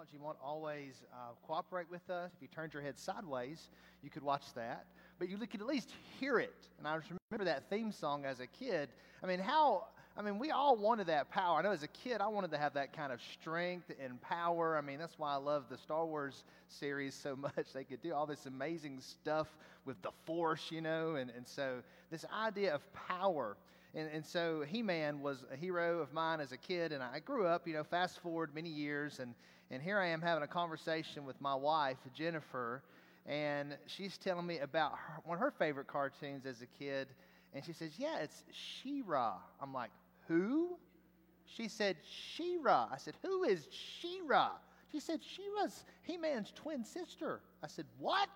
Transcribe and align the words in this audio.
technology 0.00 0.24
won't 0.24 0.38
always 0.42 1.02
uh, 1.12 1.32
cooperate 1.46 1.90
with 1.90 2.08
us. 2.08 2.30
If 2.34 2.40
you 2.40 2.48
turned 2.48 2.72
your 2.72 2.82
head 2.82 2.98
sideways, 2.98 3.68
you 4.02 4.08
could 4.08 4.22
watch 4.22 4.54
that. 4.54 4.86
But 5.18 5.28
you 5.28 5.36
could 5.36 5.60
at 5.60 5.66
least 5.66 5.90
hear 6.18 6.38
it. 6.38 6.54
And 6.78 6.88
I 6.88 6.98
remember 7.30 7.44
that 7.44 7.68
theme 7.68 7.92
song 7.92 8.24
as 8.24 8.40
a 8.40 8.46
kid. 8.46 8.88
I 9.22 9.26
mean, 9.26 9.40
how, 9.40 9.88
I 10.16 10.22
mean, 10.22 10.38
we 10.38 10.52
all 10.52 10.76
wanted 10.76 11.08
that 11.08 11.30
power. 11.30 11.58
I 11.58 11.62
know 11.62 11.72
as 11.72 11.82
a 11.82 11.88
kid, 11.88 12.22
I 12.22 12.28
wanted 12.28 12.50
to 12.52 12.56
have 12.56 12.72
that 12.74 12.94
kind 12.96 13.12
of 13.12 13.20
strength 13.20 13.92
and 14.02 14.18
power. 14.22 14.78
I 14.78 14.80
mean, 14.80 14.98
that's 14.98 15.18
why 15.18 15.34
I 15.34 15.36
love 15.36 15.64
the 15.68 15.76
Star 15.76 16.06
Wars 16.06 16.44
series 16.68 17.14
so 17.14 17.36
much. 17.56 17.74
They 17.74 17.84
could 17.84 18.00
do 18.00 18.14
all 18.14 18.24
this 18.24 18.46
amazing 18.46 19.00
stuff 19.00 19.48
with 19.84 20.00
the 20.00 20.12
Force, 20.24 20.68
you 20.70 20.80
know. 20.80 21.16
And, 21.16 21.30
and 21.36 21.46
so, 21.46 21.82
this 22.10 22.24
idea 22.34 22.74
of 22.74 22.80
power. 22.94 23.58
And, 23.94 24.08
and 24.14 24.24
so 24.24 24.62
He 24.66 24.82
Man 24.82 25.20
was 25.20 25.44
a 25.52 25.56
hero 25.56 25.98
of 25.98 26.12
mine 26.14 26.40
as 26.40 26.52
a 26.52 26.56
kid, 26.56 26.92
and 26.92 27.02
I 27.02 27.18
grew 27.18 27.46
up, 27.46 27.66
you 27.66 27.74
know, 27.74 27.82
fast 27.82 28.20
forward 28.20 28.54
many 28.54 28.68
years, 28.68 29.18
and, 29.18 29.34
and 29.70 29.80
here 29.82 29.98
I 29.98 30.08
am 30.08 30.20
having 30.20 30.42
a 30.42 30.48
conversation 30.48 31.24
with 31.24 31.40
my 31.40 31.54
wife, 31.54 31.98
Jennifer, 32.14 32.82
and 33.26 33.76
she's 33.86 34.18
telling 34.18 34.46
me 34.46 34.58
about 34.58 34.92
her, 34.92 35.20
one 35.24 35.36
of 35.36 35.40
her 35.40 35.52
favorite 35.52 35.86
cartoons 35.86 36.44
as 36.46 36.62
a 36.62 36.66
kid, 36.66 37.08
and 37.54 37.64
she 37.64 37.72
says, 37.72 37.92
Yeah, 37.96 38.18
it's 38.18 38.42
She-Ra. 38.52 39.34
I'm 39.60 39.72
like, 39.72 39.90
Who? 40.28 40.76
She 41.46 41.68
said, 41.68 41.96
She-Ra. 42.34 42.88
I 42.92 42.96
said, 42.96 43.14
Who 43.22 43.44
is 43.44 43.68
She-Ra? 43.70 44.50
She 44.90 44.98
said, 44.98 45.20
She-Ra's 45.22 45.84
He 46.02 46.16
Man's 46.16 46.52
twin 46.52 46.84
sister. 46.84 47.40
I 47.62 47.68
said, 47.68 47.86
What? 47.98 48.28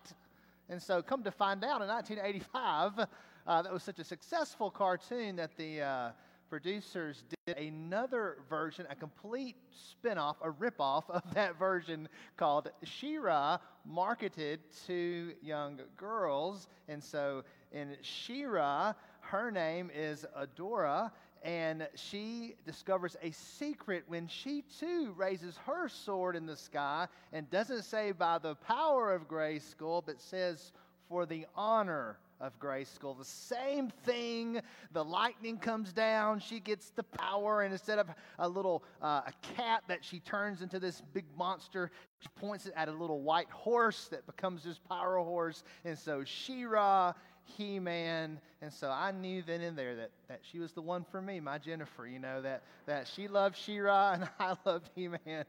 And 0.69 0.80
so, 0.80 1.03
come 1.03 1.23
to 1.25 1.30
find 1.30 1.62
out, 1.64 1.83
in 1.83 1.89
1985, 1.89 3.06
uh, 3.47 3.62
that 3.62 3.73
was 3.73 3.83
such 3.83 3.98
a 3.98 4.05
successful 4.05 4.70
cartoon 4.70 5.37
that 5.37 5.56
the 5.56 5.83
uh, 5.83 6.11
producers 6.55 7.25
did 7.47 7.59
another 7.59 8.37
version, 8.49 8.87
a 8.89 8.95
complete 8.95 9.57
spin-off, 9.73 10.37
a 10.41 10.51
rip-off 10.53 11.03
of 11.11 11.21
that 11.35 11.59
version 11.59 12.09
called 12.37 12.71
She-Ra, 12.85 13.59
marketed 13.85 14.61
to 14.87 15.33
young 15.43 15.81
girls. 15.97 16.69
And 16.87 17.03
so 17.03 17.43
in 17.73 17.97
She-Ra, 18.03 18.93
her 19.23 19.51
name 19.51 19.91
is 19.93 20.25
Adora, 20.39 21.11
and 21.43 21.89
she 21.97 22.55
discovers 22.65 23.17
a 23.21 23.33
secret 23.33 24.05
when 24.06 24.28
she 24.28 24.62
too 24.78 25.12
raises 25.17 25.56
her 25.67 25.89
sword 25.89 26.37
in 26.37 26.47
the 26.47 26.56
sky 26.56 27.09
and 27.33 27.50
doesn't 27.50 27.83
say 27.83 28.12
by 28.12 28.39
the 28.39 28.55
power 28.55 29.12
of 29.12 29.27
Grayskull, 29.27 30.05
but 30.06 30.21
says 30.21 30.71
for 31.09 31.27
the 31.27 31.47
honor 31.56 32.17
of 32.45 32.59
Grayskull. 32.61 33.17
The 33.17 33.25
same 33.25 33.89
thing. 33.89 34.61
The 34.92 35.03
lightning 35.03 35.59
comes 35.59 35.92
down. 35.92 36.41
She 36.41 36.61
gets 36.61 36.91
the 36.91 37.03
power, 37.03 37.62
and 37.62 37.73
instead 37.73 37.98
of 37.98 38.09
a 38.39 38.48
little 38.48 38.84
uh, 39.03 39.23
a 39.27 39.33
cat 39.56 39.83
that 39.89 40.05
she 40.05 40.20
turns 40.20 40.61
into 40.61 40.78
this 40.78 41.03
big 41.12 41.25
monster, 41.37 41.91
she 42.20 42.28
points 42.37 42.67
it 42.67 42.75
at 42.77 42.89
a 42.89 42.92
little 42.92 43.22
white 43.22 43.50
horse 43.50 44.09
that 44.09 44.27
becomes 44.27 44.62
this 44.62 44.78
power 44.78 45.19
horse. 45.19 45.65
And 45.84 45.98
so 45.98 46.22
She-Ra, 46.25 47.15
He-Man, 47.45 48.39
and 48.61 48.72
so 48.72 48.91
I 48.91 49.11
knew 49.11 49.42
then 49.42 49.62
and 49.62 49.77
there 49.77 49.97
that, 49.97 50.11
that 50.28 50.41
she 50.42 50.59
was 50.59 50.72
the 50.72 50.83
one 50.83 51.05
for 51.11 51.22
me, 51.22 51.41
my 51.41 51.59
Jennifer. 51.59 52.06
You 52.06 52.19
know 52.19 52.42
that 52.42 52.62
that 52.87 53.09
she 53.09 53.27
loved 53.27 53.56
She-Ra 53.56 54.12
and 54.15 54.28
I 54.39 54.55
loved 54.67 54.91
He-Man. 54.95 55.45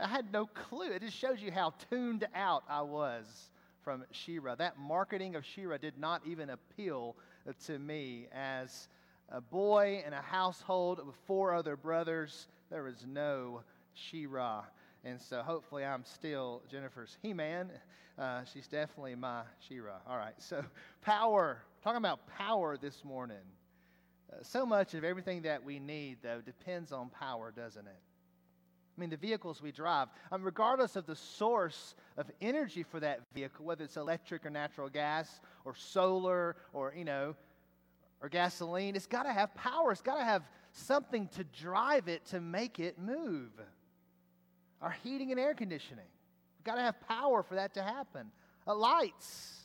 I 0.00 0.06
had 0.06 0.32
no 0.32 0.46
clue. 0.46 0.92
It 0.92 1.02
just 1.02 1.16
shows 1.16 1.42
you 1.42 1.52
how 1.52 1.74
tuned 1.90 2.26
out 2.34 2.62
I 2.68 2.80
was 2.80 3.50
from 3.82 4.04
She-Ra. 4.10 4.54
That 4.54 4.78
marketing 4.78 5.36
of 5.36 5.44
She-Ra 5.44 5.78
did 5.78 5.98
not 5.98 6.22
even 6.26 6.50
appeal 6.50 7.16
to 7.66 7.78
me 7.78 8.26
as 8.32 8.88
a 9.30 9.40
boy 9.40 10.02
in 10.06 10.12
a 10.12 10.22
household 10.22 11.04
with 11.06 11.16
four 11.26 11.54
other 11.54 11.76
brothers. 11.76 12.48
There 12.70 12.82
was 12.82 13.06
no 13.06 13.62
She-Ra. 13.94 14.64
And 15.04 15.20
so 15.20 15.42
hopefully 15.42 15.84
I'm 15.84 16.04
still 16.04 16.62
Jennifer's 16.70 17.16
He 17.22 17.32
Man. 17.32 17.70
Uh, 18.18 18.42
she's 18.52 18.66
definitely 18.66 19.14
my 19.14 19.42
She-Ra. 19.68 19.98
All 20.08 20.16
right, 20.16 20.34
so 20.38 20.64
power. 21.02 21.62
Talking 21.84 21.98
about 21.98 22.26
power 22.26 22.76
this 22.76 23.04
morning. 23.04 23.36
Uh, 24.32 24.36
so 24.42 24.66
much 24.66 24.94
of 24.94 25.04
everything 25.04 25.42
that 25.42 25.62
we 25.62 25.78
need, 25.78 26.18
though, 26.22 26.40
depends 26.44 26.92
on 26.92 27.08
power, 27.10 27.52
doesn't 27.54 27.86
it? 27.86 28.00
I 28.98 29.00
mean, 29.00 29.10
the 29.10 29.16
vehicles 29.16 29.62
we 29.62 29.70
drive, 29.70 30.08
um, 30.32 30.42
regardless 30.42 30.96
of 30.96 31.06
the 31.06 31.14
source 31.14 31.94
of 32.16 32.28
energy 32.40 32.82
for 32.82 32.98
that 32.98 33.20
vehicle, 33.32 33.64
whether 33.64 33.84
it's 33.84 33.96
electric 33.96 34.44
or 34.44 34.50
natural 34.50 34.88
gas 34.88 35.40
or 35.64 35.76
solar 35.76 36.56
or, 36.72 36.92
you 36.96 37.04
know, 37.04 37.36
or 38.20 38.28
gasoline, 38.28 38.96
it's 38.96 39.06
got 39.06 39.22
to 39.22 39.32
have 39.32 39.54
power. 39.54 39.92
It's 39.92 40.02
got 40.02 40.16
to 40.18 40.24
have 40.24 40.42
something 40.72 41.28
to 41.36 41.44
drive 41.44 42.08
it 42.08 42.26
to 42.26 42.40
make 42.40 42.80
it 42.80 42.98
move. 42.98 43.52
Our 44.82 44.96
heating 45.04 45.30
and 45.30 45.38
air 45.38 45.54
conditioning, 45.54 46.06
we've 46.58 46.64
got 46.64 46.74
to 46.74 46.82
have 46.82 47.00
power 47.06 47.44
for 47.44 47.54
that 47.54 47.74
to 47.74 47.82
happen. 47.84 48.32
Uh, 48.66 48.74
lights, 48.74 49.60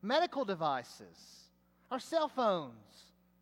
medical 0.00 0.46
devices, 0.46 1.44
our 1.90 1.98
cell 1.98 2.28
phones. 2.28 2.72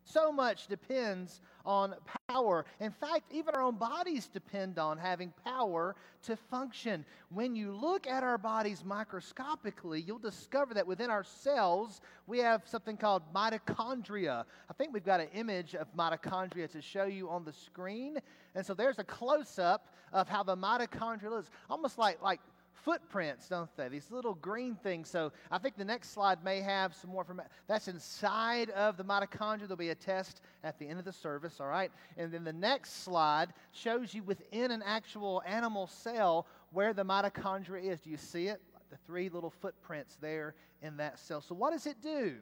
So 0.03 0.31
much 0.31 0.67
depends 0.67 1.39
on 1.69 1.93
power. 2.27 2.65
In 2.79 2.91
fact, 2.91 3.31
even 3.31 3.53
our 3.53 3.61
own 3.61 3.75
bodies 3.75 4.25
depend 4.25 4.79
on 4.79 4.97
having 4.97 5.31
power 5.45 5.95
to 6.23 6.35
function. 6.35 7.05
When 7.29 7.55
you 7.55 7.71
look 7.71 8.07
at 8.07 8.23
our 8.23 8.39
bodies 8.39 8.83
microscopically, 8.83 10.01
you'll 10.01 10.17
discover 10.17 10.73
that 10.73 10.87
within 10.87 11.11
our 11.11 11.23
cells, 11.23 12.01
we 12.25 12.39
have 12.39 12.63
something 12.65 12.97
called 12.97 13.21
mitochondria. 13.35 14.45
I 14.67 14.73
think 14.73 14.93
we've 14.93 15.05
got 15.05 15.19
an 15.19 15.27
image 15.35 15.75
of 15.75 15.87
mitochondria 15.95 16.71
to 16.71 16.81
show 16.81 17.05
you 17.05 17.29
on 17.29 17.45
the 17.45 17.53
screen. 17.53 18.17
And 18.55 18.65
so 18.65 18.73
there's 18.73 18.97
a 18.97 19.03
close 19.03 19.59
up 19.59 19.93
of 20.11 20.27
how 20.27 20.41
the 20.41 20.57
mitochondria 20.57 21.29
looks, 21.29 21.51
almost 21.69 21.99
like, 21.99 22.19
like 22.23 22.39
footprints, 22.83 23.47
don't 23.47 23.69
they? 23.75 23.89
These 23.89 24.11
little 24.11 24.33
green 24.35 24.75
things. 24.75 25.09
So 25.09 25.31
I 25.51 25.57
think 25.57 25.77
the 25.77 25.85
next 25.85 26.11
slide 26.11 26.43
may 26.43 26.61
have 26.61 26.95
some 26.95 27.11
more 27.11 27.23
from 27.23 27.41
that's 27.67 27.87
inside 27.87 28.69
of 28.71 28.97
the 28.97 29.03
mitochondria. 29.03 29.61
There'll 29.61 29.75
be 29.75 29.89
a 29.89 29.95
test 29.95 30.41
at 30.63 30.79
the 30.79 30.87
end 30.87 30.99
of 30.99 31.05
the 31.05 31.13
service, 31.13 31.59
all 31.59 31.67
right? 31.67 31.91
And 32.17 32.31
then 32.31 32.43
the 32.43 32.53
next 32.53 33.03
slide 33.03 33.53
shows 33.71 34.13
you 34.13 34.23
within 34.23 34.71
an 34.71 34.83
actual 34.85 35.41
animal 35.45 35.87
cell 35.87 36.47
where 36.71 36.93
the 36.93 37.05
mitochondria 37.05 37.83
is. 37.83 37.99
Do 37.99 38.09
you 38.09 38.17
see 38.17 38.47
it? 38.47 38.61
The 38.89 38.97
three 39.05 39.29
little 39.29 39.51
footprints 39.51 40.17
there 40.19 40.55
in 40.81 40.97
that 40.97 41.19
cell. 41.19 41.41
So 41.41 41.53
what 41.53 41.71
does 41.71 41.85
it 41.85 42.01
do? 42.01 42.37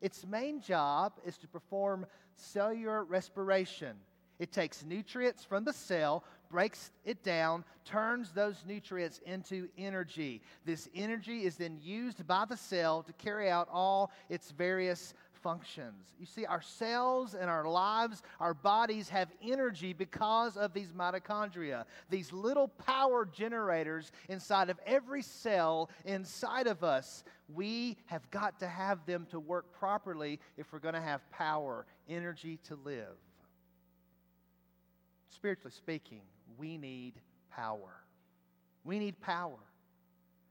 Its 0.00 0.26
main 0.26 0.60
job 0.60 1.12
is 1.24 1.38
to 1.38 1.46
perform 1.46 2.06
cellular 2.34 3.04
respiration. 3.04 3.96
It 4.40 4.50
takes 4.50 4.84
nutrients 4.84 5.44
from 5.44 5.64
the 5.64 5.72
cell, 5.72 6.24
breaks 6.52 6.92
it 7.04 7.24
down, 7.24 7.64
turns 7.84 8.30
those 8.30 8.62
nutrients 8.68 9.20
into 9.24 9.68
energy. 9.78 10.42
This 10.66 10.88
energy 10.94 11.44
is 11.44 11.56
then 11.56 11.78
used 11.82 12.24
by 12.26 12.44
the 12.44 12.56
cell 12.56 13.02
to 13.02 13.12
carry 13.14 13.50
out 13.50 13.68
all 13.72 14.12
its 14.28 14.50
various 14.50 15.14
functions. 15.42 16.14
You 16.20 16.26
see, 16.26 16.44
our 16.46 16.60
cells 16.62 17.34
and 17.34 17.50
our 17.50 17.64
lives, 17.64 18.22
our 18.38 18.54
bodies 18.54 19.08
have 19.08 19.28
energy 19.42 19.94
because 19.94 20.56
of 20.56 20.74
these 20.74 20.92
mitochondria, 20.92 21.84
these 22.10 22.32
little 22.32 22.68
power 22.68 23.26
generators 23.26 24.12
inside 24.28 24.70
of 24.70 24.78
every 24.86 25.22
cell 25.22 25.90
inside 26.04 26.66
of 26.66 26.84
us. 26.84 27.24
We 27.52 27.96
have 28.06 28.30
got 28.30 28.60
to 28.60 28.68
have 28.68 29.04
them 29.06 29.26
to 29.30 29.40
work 29.40 29.72
properly 29.72 30.38
if 30.56 30.72
we're 30.72 30.78
going 30.78 30.94
to 30.94 31.00
have 31.00 31.28
power, 31.30 31.86
energy 32.08 32.58
to 32.68 32.78
live. 32.84 33.16
Spiritually 35.30 35.72
speaking, 35.74 36.20
we 36.58 36.78
need 36.78 37.14
power. 37.50 38.02
We 38.84 38.98
need 38.98 39.20
power. 39.20 39.58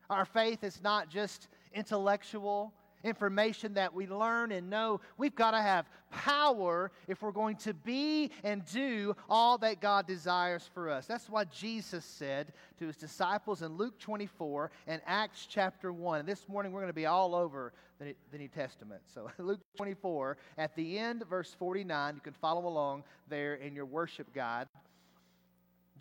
Our 0.10 0.26
faith 0.26 0.64
is 0.64 0.82
not 0.84 1.10
just 1.10 1.48
intellectual 1.74 2.74
information 3.04 3.74
that 3.74 3.94
we 3.94 4.08
learn 4.08 4.52
and 4.52 4.70
know. 4.70 5.02
We've 5.18 5.36
got 5.36 5.52
to 5.52 5.62
have 5.62 5.86
power 6.12 6.92
if 7.08 7.22
we're 7.22 7.32
going 7.32 7.56
to 7.58 7.74
be 7.74 8.32
and 8.44 8.64
do 8.66 9.16
all 9.30 9.58
that 9.60 9.80
God 9.80 10.08
desires 10.08 10.70
for 10.74 10.90
us. 10.90 11.06
That's 11.06 11.30
what 11.30 11.52
Jesus 11.52 12.06
said 12.06 12.54
to 12.80 12.88
his 12.88 12.98
disciples 12.98 13.62
in 13.62 13.78
Luke 13.78 13.98
24 14.00 14.72
and 14.88 15.02
Acts 15.06 15.48
chapter 15.50 15.92
1. 15.92 16.20
And 16.20 16.30
this 16.30 16.48
morning 16.48 16.72
we're 16.72 16.82
going 16.82 16.90
to 16.90 16.94
be 16.94 17.06
all 17.06 17.36
over 17.36 17.74
the, 18.00 18.16
the 18.32 18.38
New 18.38 18.48
Testament. 18.48 19.02
So, 19.14 19.30
Luke 19.38 19.62
24, 19.78 20.38
at 20.58 20.76
the 20.76 20.98
end, 20.98 21.24
verse 21.30 21.56
49, 21.58 22.16
you 22.16 22.22
can 22.22 22.34
follow 22.34 22.68
along 22.68 23.04
there 23.30 23.56
in 23.56 23.76
your 23.76 23.86
worship 23.86 24.34
guide. 24.34 24.68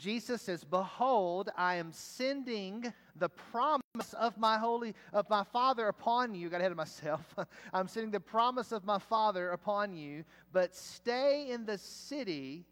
Jesus 0.00 0.40
says, 0.40 0.64
Behold, 0.64 1.50
I 1.58 1.74
am 1.74 1.92
sending 1.92 2.90
the 3.16 3.28
promise 3.28 4.14
of 4.18 4.38
my 4.38 4.56
holy 4.56 4.94
of 5.12 5.28
my 5.28 5.44
Father 5.44 5.88
upon 5.88 6.34
you. 6.34 6.48
Got 6.48 6.60
ahead 6.60 6.70
of 6.70 6.78
myself. 6.78 7.34
I'm 7.74 7.86
sending 7.86 8.10
the 8.10 8.18
promise 8.18 8.72
of 8.72 8.86
my 8.86 8.98
Father 8.98 9.50
upon 9.50 9.94
you, 9.94 10.24
but 10.54 10.74
stay 10.74 11.50
in 11.50 11.66
the 11.66 11.76
city 11.76 12.64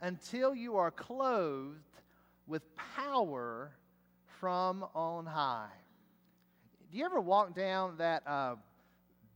until 0.00 0.52
you 0.52 0.76
are 0.76 0.90
clothed 0.90 1.78
with 2.48 2.62
power 2.76 3.70
from 4.40 4.84
on 4.96 5.26
high. 5.26 5.68
Do 6.90 6.98
you 6.98 7.04
ever 7.04 7.20
walk 7.20 7.54
down 7.54 7.98
that 7.98 8.26
uh, 8.26 8.56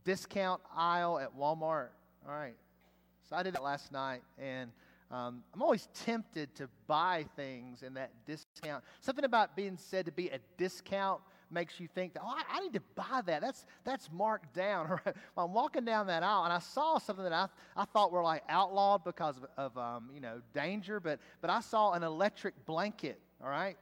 discount 0.03 0.61
aisle 0.75 1.19
at 1.19 1.37
Walmart? 1.37 1.87
All 2.27 2.35
right. 2.35 2.55
So 3.29 3.37
I 3.37 3.43
did 3.43 3.53
that 3.53 3.63
last 3.63 3.93
night, 3.93 4.23
and 4.37 4.71
um, 5.11 5.43
I'm 5.53 5.61
always 5.61 5.87
tempted 6.05 6.53
to 6.55 6.69
buy 6.87 7.25
things 7.35 7.81
in 7.81 7.95
that 7.95 8.11
discount. 8.27 8.83
Something 9.01 9.25
about 9.25 9.55
being 9.55 9.75
said 9.77 10.05
to 10.05 10.11
be 10.11 10.29
a 10.29 10.39
discount 10.57 11.21
makes 11.51 11.79
you 11.79 11.87
think, 11.87 12.13
that, 12.13 12.21
oh, 12.23 12.27
I, 12.27 12.43
I 12.57 12.59
need 12.59 12.73
to 12.73 12.81
buy 12.93 13.21
that. 13.25 13.41
That's, 13.41 13.65
that's 13.83 14.11
marked 14.11 14.53
down. 14.53 14.99
I'm 15.37 15.53
walking 15.53 15.83
down 15.83 16.07
that 16.07 16.21
aisle 16.21 16.43
and 16.43 16.53
I 16.53 16.59
saw 16.59 16.99
something 16.99 17.23
that 17.23 17.33
I, 17.33 17.47
I 17.75 17.85
thought 17.85 18.11
were 18.11 18.21
like 18.21 18.43
outlawed 18.49 19.03
because 19.03 19.37
of, 19.37 19.45
of 19.57 19.77
um, 19.77 20.09
you 20.13 20.21
know, 20.21 20.41
danger, 20.53 20.99
but, 20.99 21.19
but 21.41 21.49
I 21.49 21.61
saw 21.61 21.93
an 21.93 22.03
electric 22.03 22.65
blanket, 22.65 23.19
all 23.43 23.49
right? 23.49 23.77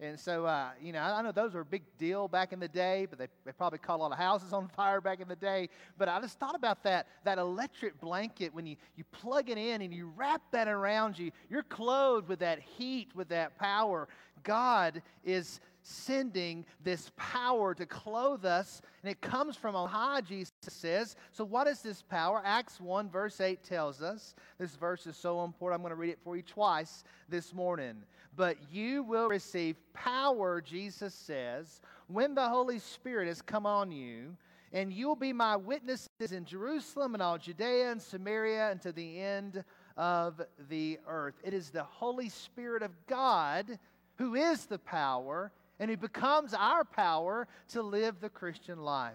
And 0.00 0.18
so, 0.18 0.44
uh, 0.44 0.70
you 0.82 0.92
know, 0.92 1.00
I 1.00 1.22
know 1.22 1.30
those 1.30 1.54
were 1.54 1.60
a 1.60 1.64
big 1.64 1.82
deal 1.98 2.26
back 2.26 2.52
in 2.52 2.58
the 2.58 2.68
day, 2.68 3.06
but 3.08 3.18
they, 3.18 3.28
they 3.44 3.52
probably 3.52 3.78
caught 3.78 4.00
a 4.00 4.02
lot 4.02 4.10
of 4.10 4.18
houses 4.18 4.52
on 4.52 4.68
fire 4.68 5.00
back 5.00 5.20
in 5.20 5.28
the 5.28 5.36
day. 5.36 5.68
But 5.96 6.08
I 6.08 6.20
just 6.20 6.38
thought 6.38 6.56
about 6.56 6.82
that, 6.82 7.06
that 7.24 7.38
electric 7.38 8.00
blanket, 8.00 8.52
when 8.52 8.66
you, 8.66 8.76
you 8.96 9.04
plug 9.12 9.50
it 9.50 9.58
in 9.58 9.82
and 9.82 9.94
you 9.94 10.12
wrap 10.16 10.42
that 10.50 10.66
around 10.66 11.18
you, 11.18 11.30
you're 11.48 11.62
clothed 11.62 12.28
with 12.28 12.40
that 12.40 12.58
heat, 12.58 13.10
with 13.14 13.28
that 13.28 13.56
power. 13.58 14.08
God 14.42 15.00
is 15.24 15.60
sending 15.84 16.64
this 16.82 17.12
power 17.16 17.74
to 17.74 17.86
clothe 17.86 18.44
us, 18.44 18.80
and 19.02 19.10
it 19.10 19.20
comes 19.20 19.54
from 19.54 19.76
on 19.76 19.88
high, 19.88 20.22
Jesus 20.22 20.52
says. 20.66 21.14
So, 21.30 21.44
what 21.44 21.66
is 21.66 21.82
this 21.82 22.02
power? 22.02 22.42
Acts 22.44 22.80
1, 22.80 23.10
verse 23.10 23.40
8 23.40 23.62
tells 23.62 24.02
us. 24.02 24.34
This 24.58 24.74
verse 24.74 25.06
is 25.06 25.16
so 25.16 25.44
important, 25.44 25.78
I'm 25.78 25.82
going 25.82 25.90
to 25.90 26.00
read 26.00 26.10
it 26.10 26.18
for 26.24 26.36
you 26.36 26.42
twice 26.42 27.04
this 27.28 27.52
morning. 27.54 28.02
But 28.36 28.56
you 28.72 29.02
will 29.02 29.28
receive 29.28 29.76
power, 29.92 30.60
Jesus 30.60 31.14
says, 31.14 31.80
when 32.08 32.34
the 32.34 32.48
Holy 32.48 32.78
Spirit 32.78 33.28
has 33.28 33.40
come 33.40 33.66
on 33.66 33.92
you, 33.92 34.36
and 34.72 34.92
you'll 34.92 35.14
be 35.14 35.32
my 35.32 35.54
witnesses 35.54 36.32
in 36.32 36.44
Jerusalem 36.44 37.14
and 37.14 37.22
all 37.22 37.38
Judea 37.38 37.92
and 37.92 38.02
Samaria 38.02 38.72
and 38.72 38.80
to 38.82 38.90
the 38.90 39.20
end 39.20 39.62
of 39.96 40.40
the 40.68 40.98
earth. 41.06 41.34
It 41.44 41.54
is 41.54 41.70
the 41.70 41.84
Holy 41.84 42.28
Spirit 42.28 42.82
of 42.82 42.90
God 43.06 43.78
who 44.16 44.34
is 44.34 44.66
the 44.66 44.80
power 44.80 45.52
and 45.78 45.88
who 45.90 45.96
becomes 45.96 46.54
our 46.54 46.84
power 46.84 47.46
to 47.68 47.82
live 47.82 48.20
the 48.20 48.28
Christian 48.28 48.82
life. 48.82 49.14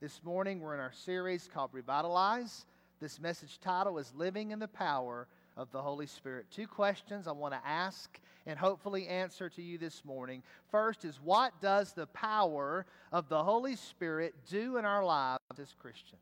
This 0.00 0.20
morning, 0.22 0.60
we're 0.60 0.74
in 0.74 0.80
our 0.80 0.92
series 0.92 1.48
called 1.52 1.70
Revitalize. 1.72 2.66
This 3.00 3.20
message 3.20 3.58
title 3.60 3.98
is 3.98 4.12
Living 4.14 4.52
in 4.52 4.60
the 4.60 4.68
Power 4.68 5.26
of 5.56 5.70
the 5.70 5.80
Holy 5.80 6.06
Spirit. 6.06 6.46
Two 6.50 6.66
questions 6.66 7.26
I 7.26 7.32
want 7.32 7.54
to 7.54 7.60
ask 7.66 8.20
and 8.46 8.58
hopefully 8.58 9.06
answer 9.06 9.48
to 9.50 9.62
you 9.62 9.78
this 9.78 10.04
morning. 10.04 10.42
First 10.70 11.04
is 11.04 11.20
what 11.22 11.60
does 11.60 11.92
the 11.92 12.06
power 12.08 12.86
of 13.12 13.28
the 13.28 13.42
Holy 13.42 13.76
Spirit 13.76 14.34
do 14.48 14.76
in 14.76 14.84
our 14.84 15.04
lives 15.04 15.40
as 15.60 15.74
Christians? 15.78 16.20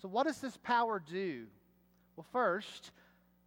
So, 0.00 0.08
what 0.08 0.26
does 0.26 0.40
this 0.40 0.56
power 0.58 1.00
do? 1.00 1.46
Well, 2.16 2.26
first, 2.32 2.90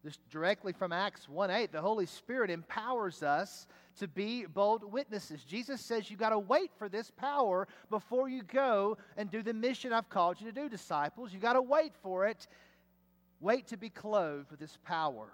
just 0.03 0.19
directly 0.29 0.73
from 0.73 0.91
Acts 0.91 1.27
1 1.27 1.49
8, 1.49 1.71
the 1.71 1.81
Holy 1.81 2.05
Spirit 2.05 2.49
empowers 2.49 3.23
us 3.23 3.67
to 3.99 4.07
be 4.07 4.45
bold 4.45 4.89
witnesses. 4.91 5.43
Jesus 5.43 5.81
says 5.81 6.09
you 6.09 6.17
got 6.17 6.29
to 6.29 6.39
wait 6.39 6.71
for 6.77 6.87
this 6.87 7.11
power 7.11 7.67
before 7.89 8.29
you 8.29 8.43
go 8.43 8.97
and 9.17 9.29
do 9.29 9.41
the 9.41 9.53
mission 9.53 9.91
I've 9.91 10.09
called 10.09 10.39
you 10.39 10.47
to 10.47 10.53
do, 10.53 10.69
disciples. 10.69 11.33
You 11.33 11.39
got 11.39 11.53
to 11.53 11.61
wait 11.61 11.93
for 12.01 12.27
it. 12.27 12.47
Wait 13.39 13.67
to 13.67 13.77
be 13.77 13.89
clothed 13.89 14.49
with 14.51 14.59
this 14.59 14.77
power. 14.83 15.27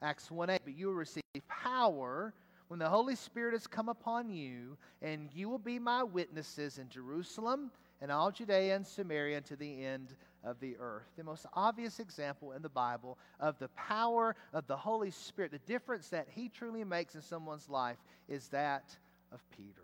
Acts 0.00 0.30
1 0.30 0.50
8, 0.50 0.60
but 0.64 0.76
you 0.76 0.88
will 0.88 0.94
receive 0.94 1.22
power 1.48 2.34
when 2.68 2.78
the 2.78 2.88
Holy 2.88 3.14
Spirit 3.14 3.52
has 3.52 3.66
come 3.66 3.88
upon 3.88 4.30
you, 4.30 4.76
and 5.02 5.28
you 5.34 5.48
will 5.48 5.58
be 5.58 5.78
my 5.78 6.02
witnesses 6.02 6.78
in 6.78 6.88
Jerusalem 6.88 7.70
and 8.00 8.10
all 8.10 8.30
Judea 8.30 8.74
and 8.74 8.86
Samaria 8.86 9.42
to 9.42 9.56
the 9.56 9.84
end 9.84 10.14
of 10.42 10.58
the 10.58 10.76
earth. 10.80 11.06
The 11.16 11.24
most 11.24 11.46
obvious 11.54 12.00
example 12.00 12.52
in 12.52 12.62
the 12.62 12.68
Bible 12.68 13.18
of 13.38 13.58
the 13.58 13.68
power 13.68 14.34
of 14.52 14.66
the 14.66 14.76
Holy 14.76 15.10
Spirit, 15.10 15.52
the 15.52 15.58
difference 15.58 16.08
that 16.08 16.26
He 16.30 16.48
truly 16.48 16.82
makes 16.82 17.14
in 17.14 17.22
someone's 17.22 17.68
life, 17.68 17.98
is 18.28 18.48
that 18.48 18.96
of 19.30 19.40
Peter. 19.50 19.82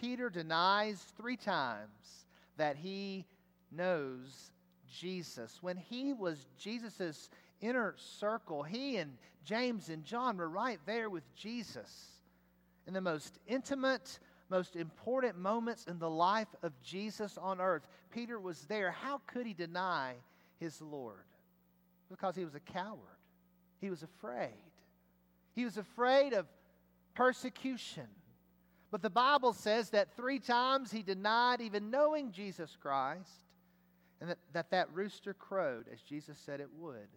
Peter 0.00 0.28
denies 0.28 1.04
three 1.16 1.36
times 1.36 2.26
that 2.56 2.76
he 2.76 3.24
knows 3.72 4.50
Jesus. 4.88 5.58
When 5.60 5.76
he 5.76 6.12
was 6.12 6.46
Jesus' 6.58 7.30
inner 7.60 7.94
circle, 7.96 8.62
he 8.62 8.96
and 8.96 9.16
James 9.44 9.88
and 9.88 10.04
John 10.04 10.36
were 10.36 10.48
right 10.48 10.78
there 10.86 11.08
with 11.08 11.24
Jesus 11.34 12.16
in 12.86 12.94
the 12.94 13.00
most 13.00 13.38
intimate, 13.46 14.18
most 14.48 14.76
important 14.76 15.38
moments 15.38 15.84
in 15.86 15.98
the 15.98 16.10
life 16.10 16.54
of 16.62 16.72
Jesus 16.82 17.38
on 17.38 17.60
earth. 17.60 17.86
Peter 18.10 18.38
was 18.38 18.62
there. 18.62 18.90
How 18.90 19.20
could 19.26 19.46
he 19.46 19.54
deny 19.54 20.14
his 20.58 20.80
Lord? 20.80 21.24
Because 22.08 22.36
he 22.36 22.44
was 22.44 22.54
a 22.54 22.60
coward. 22.60 22.98
He 23.80 23.90
was 23.90 24.02
afraid. 24.02 24.50
He 25.54 25.64
was 25.64 25.76
afraid 25.76 26.32
of 26.32 26.46
persecution. 27.14 28.06
But 28.90 29.02
the 29.02 29.10
Bible 29.10 29.52
says 29.52 29.90
that 29.90 30.16
three 30.16 30.38
times 30.38 30.92
he 30.92 31.02
denied 31.02 31.60
even 31.60 31.90
knowing 31.90 32.30
Jesus 32.30 32.76
Christ, 32.80 33.45
and 34.20 34.30
that 34.30 34.38
that, 34.52 34.70
that 34.70 34.88
rooster 34.92 35.34
crowed 35.34 35.86
as 35.92 36.00
Jesus 36.02 36.38
said 36.38 36.60
it 36.60 36.68
would. 36.78 37.08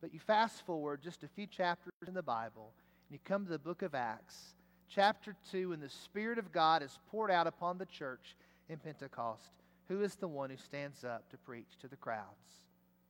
But 0.00 0.12
you 0.14 0.20
fast 0.20 0.64
forward 0.64 1.02
just 1.02 1.24
a 1.24 1.28
few 1.28 1.46
chapters 1.46 1.92
in 2.06 2.14
the 2.14 2.22
Bible, 2.22 2.72
and 3.08 3.14
you 3.14 3.18
come 3.24 3.44
to 3.44 3.50
the 3.50 3.58
book 3.58 3.82
of 3.82 3.94
Acts, 3.94 4.54
chapter 4.88 5.34
2, 5.50 5.72
and 5.72 5.82
the 5.82 5.88
Spirit 5.88 6.38
of 6.38 6.52
God 6.52 6.82
is 6.82 6.98
poured 7.10 7.30
out 7.30 7.46
upon 7.46 7.78
the 7.78 7.86
church 7.86 8.36
in 8.68 8.78
Pentecost. 8.78 9.50
Who 9.88 10.02
is 10.02 10.14
the 10.14 10.28
one 10.28 10.50
who 10.50 10.56
stands 10.56 11.04
up 11.04 11.28
to 11.30 11.38
preach 11.38 11.78
to 11.80 11.88
the 11.88 11.96
crowds? 11.96 12.62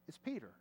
It's 0.07 0.19
Peter. 0.19 0.53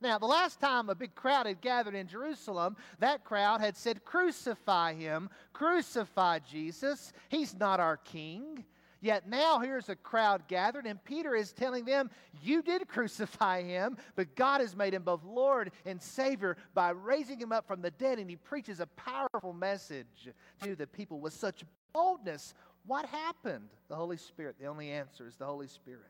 Now, 0.00 0.18
the 0.18 0.26
last 0.26 0.60
time 0.60 0.88
a 0.88 0.94
big 0.94 1.14
crowd 1.14 1.46
had 1.46 1.60
gathered 1.60 1.94
in 1.94 2.06
Jerusalem, 2.06 2.76
that 3.00 3.24
crowd 3.24 3.60
had 3.60 3.76
said, 3.76 4.04
Crucify 4.04 4.94
him, 4.94 5.28
crucify 5.52 6.38
Jesus. 6.38 7.12
He's 7.28 7.54
not 7.54 7.80
our 7.80 7.96
king. 7.96 8.64
Yet 9.00 9.28
now 9.28 9.60
here's 9.60 9.88
a 9.88 9.96
crowd 9.96 10.48
gathered, 10.48 10.86
and 10.86 11.02
Peter 11.04 11.34
is 11.34 11.52
telling 11.52 11.84
them, 11.84 12.10
You 12.42 12.62
did 12.62 12.88
crucify 12.88 13.62
him, 13.62 13.96
but 14.16 14.34
God 14.34 14.60
has 14.60 14.74
made 14.74 14.94
him 14.94 15.02
both 15.02 15.24
Lord 15.24 15.70
and 15.86 16.02
Savior 16.02 16.56
by 16.74 16.90
raising 16.90 17.40
him 17.40 17.52
up 17.52 17.66
from 17.66 17.80
the 17.80 17.92
dead. 17.92 18.18
And 18.18 18.28
he 18.28 18.36
preaches 18.36 18.80
a 18.80 18.86
powerful 18.86 19.52
message 19.52 20.28
to 20.62 20.74
the 20.74 20.86
people 20.86 21.20
with 21.20 21.32
such 21.32 21.64
boldness. 21.92 22.54
What 22.86 23.06
happened? 23.06 23.68
The 23.88 23.96
Holy 23.96 24.16
Spirit. 24.16 24.56
The 24.58 24.66
only 24.66 24.90
answer 24.90 25.26
is 25.26 25.36
the 25.36 25.46
Holy 25.46 25.68
Spirit. 25.68 26.02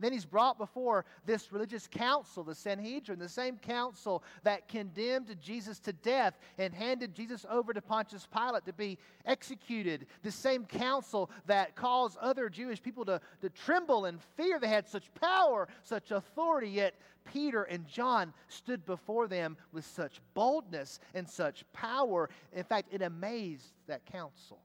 Then 0.00 0.12
he's 0.12 0.24
brought 0.24 0.58
before 0.58 1.04
this 1.26 1.52
religious 1.52 1.86
council, 1.86 2.42
the 2.42 2.54
Sanhedrin, 2.54 3.18
the 3.18 3.28
same 3.28 3.58
council 3.58 4.24
that 4.42 4.66
condemned 4.66 5.36
Jesus 5.40 5.78
to 5.80 5.92
death 5.92 6.38
and 6.58 6.72
handed 6.72 7.14
Jesus 7.14 7.44
over 7.50 7.74
to 7.74 7.82
Pontius 7.82 8.26
Pilate 8.26 8.64
to 8.64 8.72
be 8.72 8.98
executed. 9.26 10.06
The 10.22 10.32
same 10.32 10.64
council 10.64 11.30
that 11.46 11.76
caused 11.76 12.16
other 12.18 12.48
Jewish 12.48 12.82
people 12.82 13.04
to, 13.04 13.20
to 13.42 13.50
tremble 13.50 14.06
and 14.06 14.18
fear. 14.36 14.58
They 14.58 14.68
had 14.68 14.88
such 14.88 15.12
power, 15.14 15.68
such 15.82 16.10
authority, 16.10 16.70
yet 16.70 16.94
Peter 17.30 17.64
and 17.64 17.86
John 17.86 18.32
stood 18.48 18.84
before 18.86 19.28
them 19.28 19.58
with 19.72 19.84
such 19.84 20.20
boldness 20.32 20.98
and 21.14 21.28
such 21.28 21.64
power. 21.74 22.30
In 22.54 22.64
fact, 22.64 22.88
it 22.90 23.02
amazed 23.02 23.72
that 23.86 24.06
council. 24.06 24.58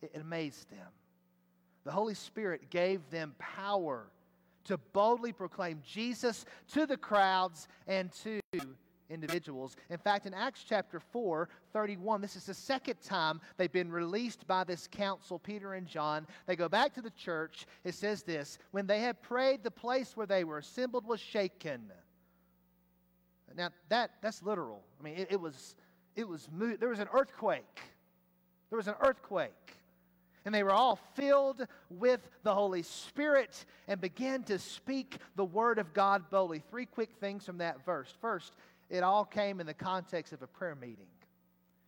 It 0.00 0.12
amazed 0.14 0.70
them 0.70 0.88
the 1.84 1.92
Holy 1.92 2.14
Spirit 2.14 2.70
gave 2.70 3.08
them 3.10 3.34
power 3.38 4.06
to 4.64 4.78
boldly 4.78 5.32
proclaim 5.32 5.80
Jesus 5.86 6.46
to 6.72 6.86
the 6.86 6.96
crowds 6.96 7.68
and 7.86 8.10
to 8.24 8.40
individuals. 9.10 9.76
In 9.90 9.98
fact, 9.98 10.24
in 10.24 10.32
Acts 10.32 10.64
chapter 10.66 10.98
4, 10.98 11.48
31, 11.72 12.22
this 12.22 12.36
is 12.36 12.46
the 12.46 12.54
second 12.54 13.00
time 13.02 13.40
they've 13.58 13.70
been 13.70 13.92
released 13.92 14.46
by 14.46 14.64
this 14.64 14.88
council, 14.90 15.38
Peter 15.38 15.74
and 15.74 15.86
John. 15.86 16.26
They 16.46 16.56
go 16.56 16.68
back 16.68 16.94
to 16.94 17.02
the 17.02 17.10
church. 17.10 17.66
It 17.84 17.94
says 17.94 18.22
this 18.22 18.58
When 18.70 18.86
they 18.86 19.00
had 19.00 19.20
prayed, 19.22 19.62
the 19.62 19.70
place 19.70 20.16
where 20.16 20.26
they 20.26 20.44
were 20.44 20.58
assembled 20.58 21.06
was 21.06 21.20
shaken. 21.20 21.92
Now, 23.56 23.68
that, 23.88 24.10
that's 24.20 24.42
literal. 24.42 24.82
I 24.98 25.04
mean, 25.04 25.14
it, 25.14 25.28
it 25.30 25.40
was, 25.40 25.76
it 26.16 26.26
was, 26.26 26.48
there 26.80 26.88
was 26.88 26.98
an 26.98 27.06
earthquake. 27.12 27.80
There 28.68 28.76
was 28.76 28.88
an 28.88 28.96
earthquake 29.00 29.76
and 30.44 30.54
they 30.54 30.62
were 30.62 30.72
all 30.72 30.98
filled 31.14 31.66
with 31.90 32.20
the 32.42 32.54
Holy 32.54 32.82
Spirit 32.82 33.64
and 33.88 34.00
began 34.00 34.42
to 34.44 34.58
speak 34.58 35.18
the 35.36 35.44
word 35.44 35.78
of 35.78 35.94
God 35.94 36.30
boldly. 36.30 36.62
Three 36.70 36.86
quick 36.86 37.10
things 37.18 37.44
from 37.44 37.58
that 37.58 37.84
verse. 37.84 38.12
First, 38.20 38.54
it 38.90 39.02
all 39.02 39.24
came 39.24 39.60
in 39.60 39.66
the 39.66 39.74
context 39.74 40.32
of 40.32 40.42
a 40.42 40.46
prayer 40.46 40.74
meeting. 40.74 41.06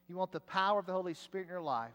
You 0.08 0.16
want 0.16 0.32
the 0.32 0.40
power 0.40 0.78
of 0.78 0.86
the 0.86 0.92
Holy 0.92 1.14
Spirit 1.14 1.44
in 1.44 1.50
your 1.50 1.60
life, 1.60 1.90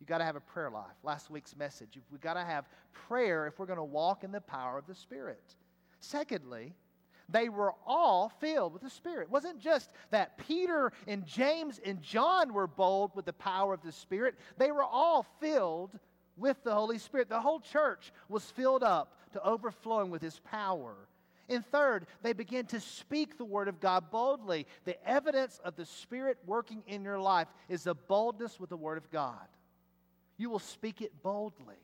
you 0.00 0.06
got 0.06 0.18
to 0.18 0.24
have 0.24 0.36
a 0.36 0.40
prayer 0.40 0.70
life. 0.70 0.96
Last 1.02 1.30
week's 1.30 1.56
message. 1.56 1.98
We've 2.10 2.20
got 2.20 2.34
to 2.34 2.44
have 2.44 2.66
prayer 2.92 3.46
if 3.46 3.58
we're 3.58 3.66
going 3.66 3.78
to 3.78 3.84
walk 3.84 4.24
in 4.24 4.32
the 4.32 4.40
power 4.40 4.78
of 4.78 4.86
the 4.86 4.94
Spirit. 4.94 5.42
Secondly, 6.00 6.74
they 7.28 7.48
were 7.48 7.72
all 7.86 8.28
filled 8.40 8.72
with 8.72 8.82
the 8.82 8.90
Spirit. 8.90 9.24
It 9.24 9.30
wasn't 9.30 9.60
just 9.60 9.90
that 10.10 10.38
Peter 10.38 10.92
and 11.06 11.26
James 11.26 11.80
and 11.84 12.00
John 12.02 12.52
were 12.52 12.66
bold 12.66 13.12
with 13.14 13.24
the 13.24 13.32
power 13.32 13.74
of 13.74 13.82
the 13.82 13.92
Spirit, 13.92 14.36
they 14.58 14.70
were 14.70 14.84
all 14.84 15.26
filled 15.40 15.98
with 16.36 16.62
the 16.62 16.74
Holy 16.74 16.98
Spirit. 16.98 17.28
The 17.28 17.40
whole 17.40 17.60
church 17.60 18.12
was 18.28 18.44
filled 18.44 18.82
up 18.82 19.16
to 19.32 19.42
overflowing 19.42 20.10
with 20.10 20.22
His 20.22 20.38
power. 20.40 20.94
And 21.48 21.64
third, 21.66 22.06
they 22.22 22.32
begin 22.32 22.66
to 22.66 22.80
speak 22.80 23.38
the 23.38 23.44
word 23.44 23.68
of 23.68 23.80
God 23.80 24.10
boldly. 24.10 24.66
The 24.84 25.02
evidence 25.08 25.60
of 25.64 25.76
the 25.76 25.86
Spirit 25.86 26.38
working 26.44 26.82
in 26.86 27.04
your 27.04 27.20
life 27.20 27.48
is 27.68 27.84
the 27.84 27.94
boldness 27.94 28.58
with 28.58 28.70
the 28.70 28.76
word 28.76 28.98
of 28.98 29.10
God. 29.10 29.46
You 30.36 30.50
will 30.50 30.58
speak 30.58 31.00
it 31.00 31.22
boldly. 31.22 31.76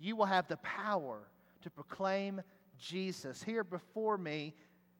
You 0.00 0.16
will 0.16 0.26
have 0.26 0.48
the 0.48 0.56
power 0.58 1.20
to 1.62 1.70
proclaim 1.70 2.42
Jesus. 2.78 3.42
Here 3.42 3.64
before 3.64 4.18
me 4.18 4.54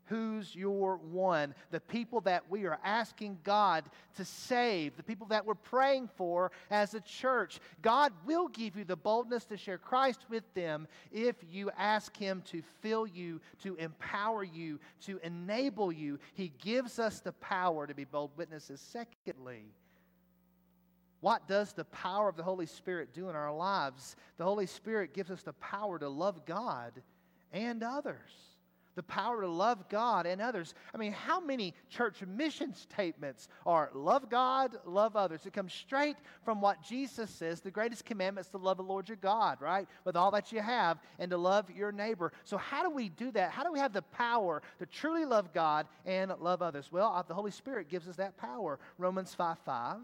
who's 0.06 0.54
your 0.54 0.96
one, 0.96 1.54
the 1.70 1.80
people 1.80 2.20
that 2.22 2.44
we 2.48 2.64
are 2.64 2.78
asking 2.84 3.38
God 3.44 3.84
to 4.16 4.24
save, 4.24 4.96
the 4.96 5.02
people 5.02 5.26
that 5.28 5.44
we're 5.44 5.54
praying 5.54 6.08
for 6.16 6.50
as 6.70 6.94
a 6.94 7.00
church. 7.00 7.60
God 7.82 8.12
will 8.24 8.48
give 8.48 8.76
you 8.76 8.84
the 8.84 8.96
boldness 8.96 9.44
to 9.46 9.56
share 9.56 9.78
Christ 9.78 10.20
with 10.30 10.44
them 10.54 10.86
if 11.12 11.36
you 11.50 11.70
ask 11.76 12.16
Him 12.16 12.42
to 12.46 12.62
fill 12.80 13.06
you, 13.06 13.40
to 13.62 13.74
empower 13.76 14.44
you, 14.44 14.78
to 15.02 15.18
enable 15.22 15.92
you. 15.92 16.18
He 16.34 16.52
gives 16.62 16.98
us 16.98 17.20
the 17.20 17.32
power 17.32 17.86
to 17.86 17.94
be 17.94 18.04
bold 18.04 18.30
witnesses. 18.36 18.80
Secondly, 18.80 19.64
what 21.20 21.48
does 21.48 21.72
the 21.72 21.84
power 21.86 22.28
of 22.28 22.36
the 22.36 22.42
Holy 22.42 22.66
Spirit 22.66 23.12
do 23.12 23.28
in 23.28 23.34
our 23.34 23.52
lives? 23.52 24.14
The 24.36 24.44
Holy 24.44 24.66
Spirit 24.66 25.14
gives 25.14 25.30
us 25.30 25.42
the 25.42 25.54
power 25.54 25.98
to 25.98 26.08
love 26.08 26.44
God 26.46 26.92
and 27.52 27.82
others 27.82 28.46
the 28.96 29.02
power 29.02 29.42
to 29.42 29.48
love 29.48 29.88
God 29.88 30.26
and 30.26 30.40
others. 30.40 30.74
I 30.92 30.96
mean, 30.96 31.12
how 31.12 31.38
many 31.38 31.74
church 31.90 32.22
mission 32.26 32.74
statements 32.74 33.46
are 33.64 33.90
love 33.94 34.28
God, 34.30 34.76
love 34.86 35.14
others? 35.14 35.44
It 35.44 35.52
comes 35.52 35.72
straight 35.72 36.16
from 36.44 36.60
what 36.60 36.82
Jesus 36.82 37.30
says 37.30 37.60
the 37.60 37.70
greatest 37.70 38.06
commandment 38.06 38.46
is 38.46 38.50
to 38.50 38.58
love 38.58 38.78
the 38.78 38.82
Lord 38.82 39.08
your 39.08 39.16
God, 39.16 39.60
right? 39.60 39.86
With 40.04 40.16
all 40.16 40.30
that 40.32 40.50
you 40.50 40.60
have 40.60 40.98
and 41.18 41.30
to 41.30 41.36
love 41.36 41.70
your 41.70 41.92
neighbor. 41.92 42.32
So, 42.44 42.56
how 42.56 42.82
do 42.82 42.90
we 42.90 43.10
do 43.10 43.30
that? 43.32 43.50
How 43.50 43.62
do 43.62 43.70
we 43.70 43.78
have 43.78 43.92
the 43.92 44.02
power 44.02 44.62
to 44.78 44.86
truly 44.86 45.26
love 45.26 45.52
God 45.52 45.86
and 46.06 46.32
love 46.40 46.62
others? 46.62 46.90
Well, 46.90 47.12
uh, 47.14 47.22
the 47.22 47.34
Holy 47.34 47.50
Spirit 47.50 47.90
gives 47.90 48.08
us 48.08 48.16
that 48.16 48.36
power. 48.38 48.78
Romans 48.98 49.34
5 49.34 49.58
5, 49.58 49.98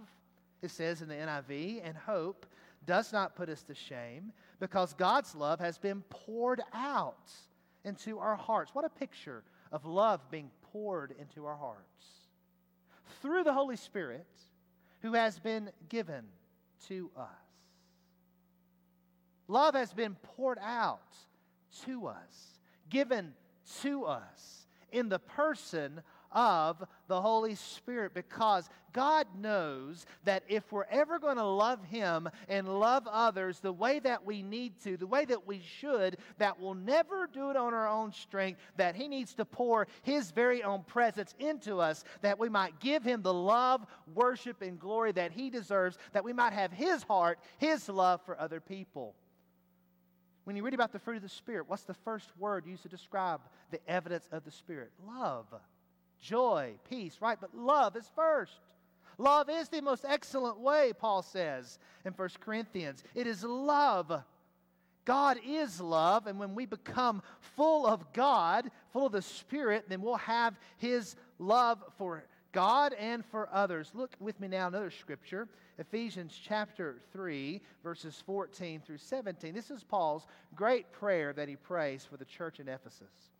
it 0.61 0.71
says 0.71 1.01
in 1.01 1.09
the 1.09 1.15
NIV, 1.15 1.81
and 1.83 1.97
hope 1.97 2.47
does 2.85 3.13
not 3.13 3.37
put 3.37 3.49
us 3.49 3.63
to 3.63 3.75
shame 3.75 4.33
because 4.63 4.93
God's 4.93 5.35
love 5.35 5.59
has 5.59 5.77
been 5.77 6.03
poured 6.09 6.61
out 6.73 7.33
into 7.85 8.21
our 8.21 8.37
hearts. 8.37 8.73
What 8.73 8.85
a 8.85 8.89
picture 8.89 9.43
of 9.73 9.85
love 9.85 10.21
being 10.31 10.53
poured 10.71 11.13
into 11.19 11.47
our 11.47 11.57
hearts 11.57 12.07
through 13.21 13.43
the 13.43 13.53
Holy 13.53 13.75
Spirit 13.75 14.29
who 15.01 15.15
has 15.15 15.41
been 15.41 15.71
given 15.89 16.23
to 16.87 17.11
us. 17.17 17.27
Love 19.49 19.75
has 19.75 19.93
been 19.93 20.15
poured 20.23 20.59
out 20.63 21.13
to 21.85 22.07
us, 22.07 22.61
given 22.89 23.35
to 23.81 24.05
us 24.05 24.69
in 24.93 25.09
the 25.09 25.19
person 25.19 26.01
of 26.33 26.83
the 27.09 27.21
Holy 27.21 27.55
Spirit 27.55 28.15
because 28.15 28.69
God 28.93 29.27
knows 29.39 30.07
that 30.25 30.43
if 30.49 30.71
we're 30.71 30.85
ever 30.91 31.19
going 31.19 31.37
to 31.37 31.45
love 31.45 31.85
Him 31.85 32.29
and 32.49 32.69
love 32.81 33.07
others 33.11 33.61
the 33.61 33.73
way 33.73 33.99
that 34.01 34.25
we 34.25 34.43
need 34.43 34.81
to, 34.85 34.97
the 34.97 35.07
way 35.07 35.25
that 35.25 35.47
we 35.47 35.61
should, 35.61 36.19
that 36.39 36.61
we'll 36.61 36.75
never 36.75 37.29
do 37.33 37.51
it 37.51 37.57
on 37.57 37.73
our 37.75 37.89
own 37.89 38.13
strength, 38.13 38.61
that 38.77 38.95
He 38.95 39.09
needs 39.09 39.35
to 39.35 39.45
pour 39.45 39.87
His 40.03 40.31
very 40.31 40.63
own 40.63 40.83
presence 40.83 41.35
into 41.39 41.79
us, 41.79 42.05
that 42.21 42.39
we 42.39 42.49
might 42.49 42.81
give 42.81 43.03
Him 43.03 43.23
the 43.23 43.35
love, 43.35 43.87
worship, 44.15 44.63
and 44.63 44.79
glory 44.79 45.13
that 45.13 45.33
He 45.33 45.51
deserves, 45.51 45.99
that 46.13 46.25
we 46.25 46.33
might 46.33 46.53
have 46.53 46.73
His 46.73 47.03
heart, 47.03 47.39
His 47.59 47.89
love 47.89 48.21
for 48.25 48.39
other 48.39 48.61
people. 48.61 49.15
When 50.45 50.57
you 50.57 50.65
read 50.65 50.75
about 50.75 50.93
the 50.93 50.99
fruit 50.99 51.17
of 51.17 51.23
the 51.23 51.29
Spirit, 51.29 51.69
what's 51.69 51.85
the 51.85 51.95
first 51.95 52.31
word 52.37 52.67
used 52.67 52.83
to 52.83 52.89
describe 52.89 53.41
the 53.71 53.79
evidence 53.89 54.29
of 54.33 54.45
the 54.45 54.51
Spirit? 54.51 54.91
Love 55.07 55.47
joy, 56.23 56.75
peace, 56.89 57.19
right? 57.21 57.39
But 57.39 57.55
love 57.55 57.97
is 57.97 58.11
first. 58.15 58.61
Love 59.19 59.51
is 59.51 59.69
the 59.69 59.83
most 59.83 60.05
excellent 60.09 60.59
way, 60.59 60.93
Paul 60.99 61.23
says 61.23 61.79
in 62.05 62.13
1 62.13 62.29
Corinthians. 62.41 63.05
It 63.15 63.27
is 63.27 63.45
love. 63.45 64.23
God 65.05 65.39
is 65.47 65.81
love, 65.81 66.27
and 66.27 66.39
when 66.39 66.55
we 66.55 66.65
become 66.65 67.23
full 67.41 67.87
of 67.87 68.13
God, 68.13 68.71
full 68.93 69.07
of 69.07 69.13
the 69.13 69.21
Spirit, 69.21 69.87
then 69.89 70.01
we'll 70.01 70.17
have 70.17 70.55
His 70.79 71.17
love 71.39 71.83
for 71.99 72.25
God 72.53 72.95
and 72.99 73.25
for 73.27 73.49
others. 73.53 73.91
Look 73.95 74.15
with 74.21 74.39
me 74.39 74.47
now, 74.49 74.69
another 74.69 74.91
scripture, 74.91 75.49
Ephesians 75.79 76.39
chapter 76.41 77.01
3, 77.13 77.61
verses 77.83 78.23
14 78.25 78.81
through 78.81 78.99
17. 78.99 79.55
This 79.55 79.71
is 79.71 79.83
Paul's 79.83 80.27
great 80.55 80.93
prayer 80.93 81.33
that 81.33 81.49
he 81.49 81.57
prays 81.57 82.05
for 82.05 82.17
the 82.17 82.25
church 82.25 82.61
in 82.61 82.69
Ephesus. 82.69 83.32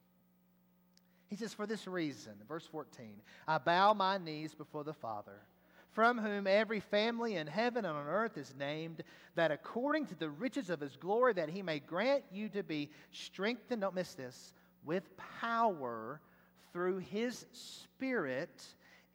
He 1.33 1.37
says, 1.37 1.55
For 1.55 1.67
this 1.67 1.87
reason, 1.87 2.35
verse 2.47 2.67
14, 2.67 3.07
I 3.49 3.57
bow 3.57 3.95
my 3.95 4.19
knees 4.19 4.55
before 4.55 4.85
the 4.85 4.93
Father, 4.93 5.41
from 5.93 6.19
whom 6.19 6.47
every 6.47 6.81
family 6.81 7.37
in 7.37 7.47
heaven 7.47 7.87
and 7.87 7.97
on 7.97 8.07
earth 8.07 8.37
is 8.37 8.53
named, 8.59 9.03
that 9.35 9.51
according 9.51 10.05
to 10.09 10.15
the 10.15 10.29
riches 10.29 10.69
of 10.69 10.79
his 10.79 10.95
glory, 10.97 11.33
that 11.33 11.49
he 11.49 11.63
may 11.63 11.79
grant 11.79 12.23
you 12.31 12.51
to 12.51 12.63
be 12.63 12.91
strengthened, 13.13 13.81
don't 13.81 13.95
miss 13.95 14.13
this, 14.13 14.53
with 14.85 15.09
power 15.41 16.21
through 16.71 16.99
his 16.99 17.47
Spirit 17.53 18.63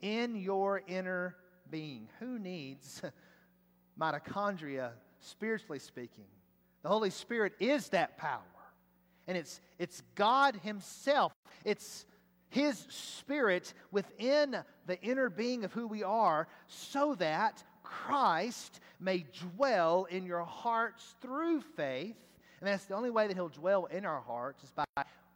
in 0.01 0.33
your 0.33 0.81
inner 0.87 1.35
being. 1.69 2.09
Who 2.19 2.39
needs 2.39 3.03
mitochondria, 4.01 4.93
spiritually 5.19 5.77
speaking? 5.77 6.25
The 6.81 6.89
Holy 6.89 7.11
Spirit 7.11 7.53
is 7.59 7.89
that 7.89 8.17
power. 8.17 8.41
And 9.27 9.37
it's, 9.37 9.61
it's 9.77 10.01
God 10.15 10.55
Himself. 10.63 11.33
It's 11.65 12.05
His 12.49 12.85
Spirit 12.89 13.73
within 13.91 14.57
the 14.85 15.01
inner 15.01 15.29
being 15.29 15.65
of 15.65 15.73
who 15.73 15.87
we 15.87 16.03
are, 16.03 16.47
so 16.67 17.15
that 17.15 17.63
Christ 17.83 18.79
may 18.99 19.25
dwell 19.55 20.05
in 20.05 20.25
your 20.25 20.43
hearts 20.43 21.15
through 21.21 21.61
faith. 21.75 22.15
And 22.59 22.67
that's 22.67 22.85
the 22.85 22.95
only 22.95 23.09
way 23.09 23.27
that 23.27 23.35
He'll 23.35 23.49
dwell 23.49 23.85
in 23.85 24.05
our 24.05 24.21
hearts 24.21 24.63
is 24.63 24.71
by 24.71 24.85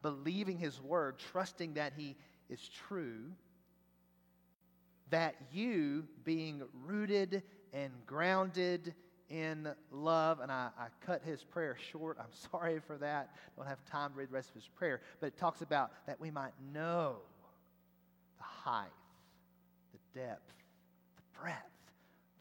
believing 0.01 0.57
His 0.57 0.81
Word, 0.81 1.19
trusting 1.31 1.73
that 1.75 1.93
He 1.95 2.15
is 2.49 2.69
true. 2.87 3.31
That 5.09 5.35
you, 5.51 6.07
being 6.23 6.63
rooted 6.85 7.43
and 7.73 7.91
grounded 8.05 8.93
in 9.31 9.69
love. 9.91 10.39
And 10.41 10.51
I, 10.51 10.69
I, 10.77 10.87
cut 11.05 11.21
his 11.23 11.43
prayer 11.43 11.77
short. 11.91 12.17
I'm 12.19 12.25
sorry 12.51 12.79
for 12.79 12.97
that. 12.97 13.29
Don't 13.57 13.67
have 13.67 13.83
time 13.85 14.11
to 14.11 14.17
read 14.17 14.29
the 14.29 14.33
rest 14.33 14.49
of 14.49 14.55
his 14.55 14.67
prayer. 14.67 15.01
But 15.19 15.27
it 15.27 15.37
talks 15.37 15.61
about 15.61 15.91
that 16.05 16.19
we 16.19 16.29
might 16.29 16.53
know 16.73 17.17
the 18.37 18.43
height, 18.43 18.89
the 19.93 20.19
depth, 20.19 20.53
the 21.15 21.39
breadth, 21.39 21.57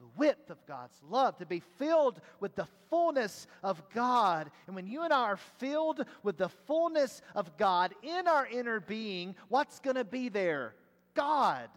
the 0.01 0.07
width 0.17 0.51
of 0.51 0.59
God's 0.67 0.99
love, 1.09 1.37
to 1.39 1.47
be 1.47 1.63
filled 1.79 2.21
with 2.41 2.55
the 2.57 2.67
fullness 2.89 3.47
of 3.63 3.83
God. 3.95 4.51
And 4.67 4.75
when 4.75 4.87
you 4.87 5.03
and 5.03 5.13
I 5.13 5.23
are 5.23 5.39
filled 5.59 6.05
with 6.23 6.37
the 6.39 6.49
fullness 6.49 7.23
of 7.35 7.57
God 7.57 7.95
in 8.03 8.27
our 8.27 8.47
inner 8.47 8.81
being, 8.81 9.35
what's 9.49 9.79
going 9.79 9.97
to 9.97 10.05
be 10.05 10.29
there? 10.29 10.75
God. 11.15 11.69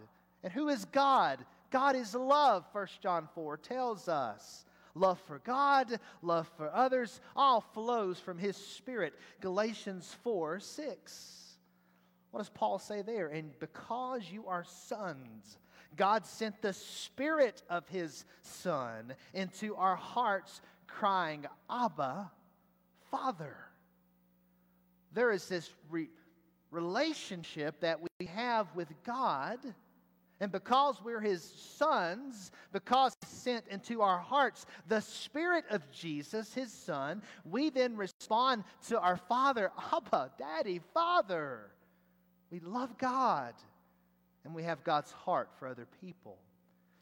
And 0.44 0.52
who 0.52 0.70
is 0.70 0.86
God? 0.86 1.46
God 1.72 1.96
is 1.96 2.14
love, 2.14 2.66
1 2.72 2.88
John 3.02 3.28
4 3.34 3.58
tells 3.58 4.08
us 4.08 4.66
love 4.96 5.20
for 5.28 5.40
God, 5.40 6.00
love 6.22 6.50
for 6.58 6.74
others, 6.74 7.22
all 7.36 7.62
flows 7.62 8.20
from 8.20 8.38
his 8.38 8.58
spirit. 8.58 9.14
Galatians 9.42 10.16
4 10.24 10.60
6. 10.60 11.40
What 12.32 12.40
does 12.40 12.50
Paul 12.50 12.80
say 12.80 13.02
there? 13.02 13.28
And 13.28 13.58
because 13.60 14.24
you 14.32 14.48
are 14.48 14.64
sons, 14.64 15.58
God 15.96 16.26
sent 16.26 16.62
the 16.62 16.74
spirit 16.74 17.62
of 17.70 17.88
his 17.88 18.26
son 18.42 19.14
into 19.34 19.76
our 19.76 19.96
hearts, 19.96 20.62
crying, 20.88 21.46
Abba, 21.70 22.32
Father. 23.12 23.56
There 25.14 25.32
is 25.32 25.48
this 25.48 25.70
re- 25.92 26.10
relationship 26.72 27.80
that 27.82 28.00
we 28.02 28.26
have 28.26 28.68
with 28.76 28.92
God 29.04 29.60
and 30.44 30.52
because 30.52 31.02
we're 31.02 31.22
his 31.22 31.42
sons, 31.78 32.52
because 32.74 33.16
he 33.22 33.28
sent 33.34 33.66
into 33.70 34.02
our 34.02 34.20
hearts 34.20 34.66
the 34.90 35.00
Spirit 35.00 35.64
of 35.70 35.90
Jesus, 35.90 36.54
his 36.54 36.70
son, 36.70 37.22
we 37.50 37.70
then 37.70 37.96
respond 37.96 38.66
to 38.90 39.00
our 39.00 39.16
Father, 39.16 39.72
Abba, 39.94 40.32
Daddy, 40.38 40.82
Father. 40.94 41.72
We 42.52 42.60
love 42.60 42.98
God, 42.98 43.54
and 44.44 44.54
we 44.54 44.64
have 44.64 44.84
God's 44.84 45.14
heart 45.14 45.48
for 45.58 45.70
other 45.70 45.88
people. 46.02 46.36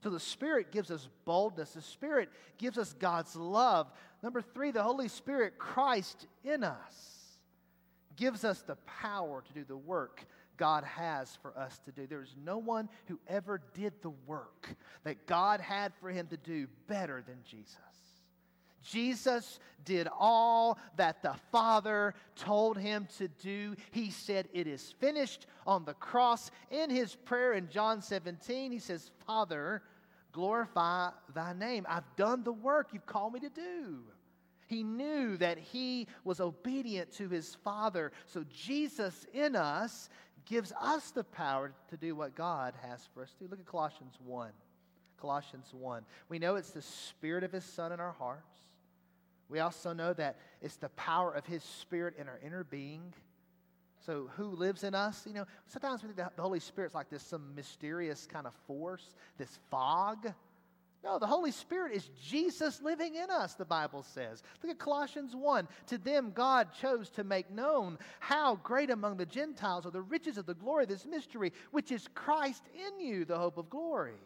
So 0.04 0.12
the 0.12 0.20
Spirit 0.20 0.72
gives 0.72 0.92
us 0.92 1.10
boldness. 1.26 1.72
The 1.72 1.82
Spirit 1.82 2.30
gives 2.60 2.78
us 2.78 2.94
God's 2.94 3.36
love. 3.36 3.88
Number 4.22 4.44
three, 4.44 4.70
the 4.70 4.84
Holy 4.84 5.08
Spirit, 5.08 5.58
Christ 5.58 6.28
in 6.44 6.64
us, 6.64 7.40
gives 8.16 8.46
us 8.46 8.62
the 8.62 8.78
power 8.86 9.42
to 9.48 9.54
do 9.54 9.64
the 9.64 9.76
work 9.76 10.28
God 10.58 10.84
has 10.84 11.38
for 11.42 11.58
us 11.58 11.80
to 11.86 11.92
do. 11.92 12.08
There 12.08 12.22
is 12.22 12.36
no 12.44 12.58
one 12.58 12.90
who 13.08 13.20
ever 13.28 13.62
did 13.74 13.94
the 14.02 14.12
work 14.28 14.70
that 15.04 15.26
God 15.26 15.60
had 15.60 15.94
for 16.00 16.10
him 16.10 16.28
to 16.28 16.38
do 16.38 16.68
better 16.88 17.24
than 17.26 17.38
Jesus. 17.44 17.78
Jesus 18.84 19.60
did 19.86 20.08
all 20.18 20.80
that 20.98 21.22
the 21.22 21.36
Father 21.52 22.14
told 22.36 22.78
him 22.78 23.08
to 23.18 23.28
do. 23.28 23.76
He 23.92 24.10
said, 24.10 24.48
It 24.54 24.68
is 24.68 24.94
finished 25.00 25.46
on 25.68 25.86
the 25.86 25.94
cross. 25.94 26.52
In 26.72 26.90
his 26.90 27.16
prayer 27.16 27.54
in 27.54 27.70
John 27.70 28.02
17, 28.02 28.72
he 28.72 28.80
says, 28.80 29.12
Father, 29.26 29.84
glorify 30.32 31.12
thy 31.34 31.54
name. 31.54 31.86
I've 31.88 32.16
done 32.16 32.44
the 32.44 32.54
work 32.54 32.90
you've 32.94 33.06
called 33.06 33.34
me 33.34 33.40
to 33.42 33.50
do. 33.50 34.00
He 34.68 34.84
knew 34.84 35.36
that 35.38 35.58
he 35.58 36.08
was 36.24 36.40
obedient 36.40 37.12
to 37.16 37.28
his 37.28 37.56
Father. 37.56 38.14
So 38.26 38.46
Jesus 38.50 39.26
in 39.34 39.54
us 39.56 40.10
gives 40.46 40.72
us 40.80 41.12
the 41.12 41.24
power 41.24 41.74
to 41.90 41.98
do 41.98 42.16
what 42.16 42.36
God 42.36 42.74
has 42.82 43.08
for 43.14 43.24
us 43.24 43.32
to 43.34 43.44
do. 43.44 43.50
Look 43.50 43.60
at 43.60 43.66
Colossians 43.66 44.16
1. 44.26 44.50
Colossians 45.20 45.74
1. 45.74 46.04
We 46.30 46.40
know 46.40 46.56
it's 46.56 46.72
the 46.72 46.82
Spirit 46.82 47.44
of 47.44 47.52
his 47.52 47.64
Son 47.64 47.92
in 47.92 48.00
our 48.00 48.14
hearts. 48.14 48.60
We 49.50 49.60
also 49.60 49.94
know 49.94 50.14
that 50.14 50.38
it's 50.62 50.78
the 50.78 50.90
power 50.90 51.32
of 51.32 51.46
his 51.46 51.64
Spirit 51.64 52.16
in 52.18 52.28
our 52.28 52.40
inner 52.44 52.64
being. 52.64 53.14
So, 54.06 54.32
who 54.36 54.46
lives 54.46 54.84
in 54.84 54.96
us? 54.96 55.28
You 55.28 55.34
know, 55.34 55.46
sometimes 55.68 56.02
we 56.02 56.10
think 56.10 56.36
the 56.36 56.42
Holy 56.42 56.60
Spirit's 56.60 56.96
like 56.96 57.10
this 57.10 57.22
some 57.22 57.54
mysterious 57.54 58.26
kind 58.26 58.48
of 58.48 58.54
force, 58.66 59.16
this 59.38 59.60
fog. 59.70 60.34
No, 61.04 61.18
the 61.18 61.26
Holy 61.26 61.52
Spirit 61.52 61.94
is 61.94 62.10
Jesus 62.22 62.80
living 62.82 63.16
in 63.16 63.32
us, 63.32 63.56
the 63.56 63.66
Bible 63.66 64.04
says. 64.04 64.44
Look 64.62 64.72
at 64.72 64.78
Colossians 64.78 65.36
1. 65.36 65.68
To 65.88 65.98
them, 65.98 66.32
God 66.34 66.70
chose 66.80 67.10
to 67.12 67.24
make 67.24 67.50
known 67.50 67.98
how 68.20 68.58
great 68.58 68.92
among 68.92 69.18
the 69.18 69.26
Gentiles 69.26 69.88
are 69.88 69.92
the 69.92 70.02
riches 70.02 70.38
of 70.38 70.46
the 70.46 70.54
glory 70.54 70.84
of 70.84 70.90
this 70.90 71.08
mystery, 71.08 71.54
which 71.72 71.92
is 71.92 72.08
Christ 72.14 72.64
in 72.76 73.04
you, 73.04 73.26
the 73.26 73.38
hope 73.38 73.58
of 73.58 73.70
glory. 73.70 74.20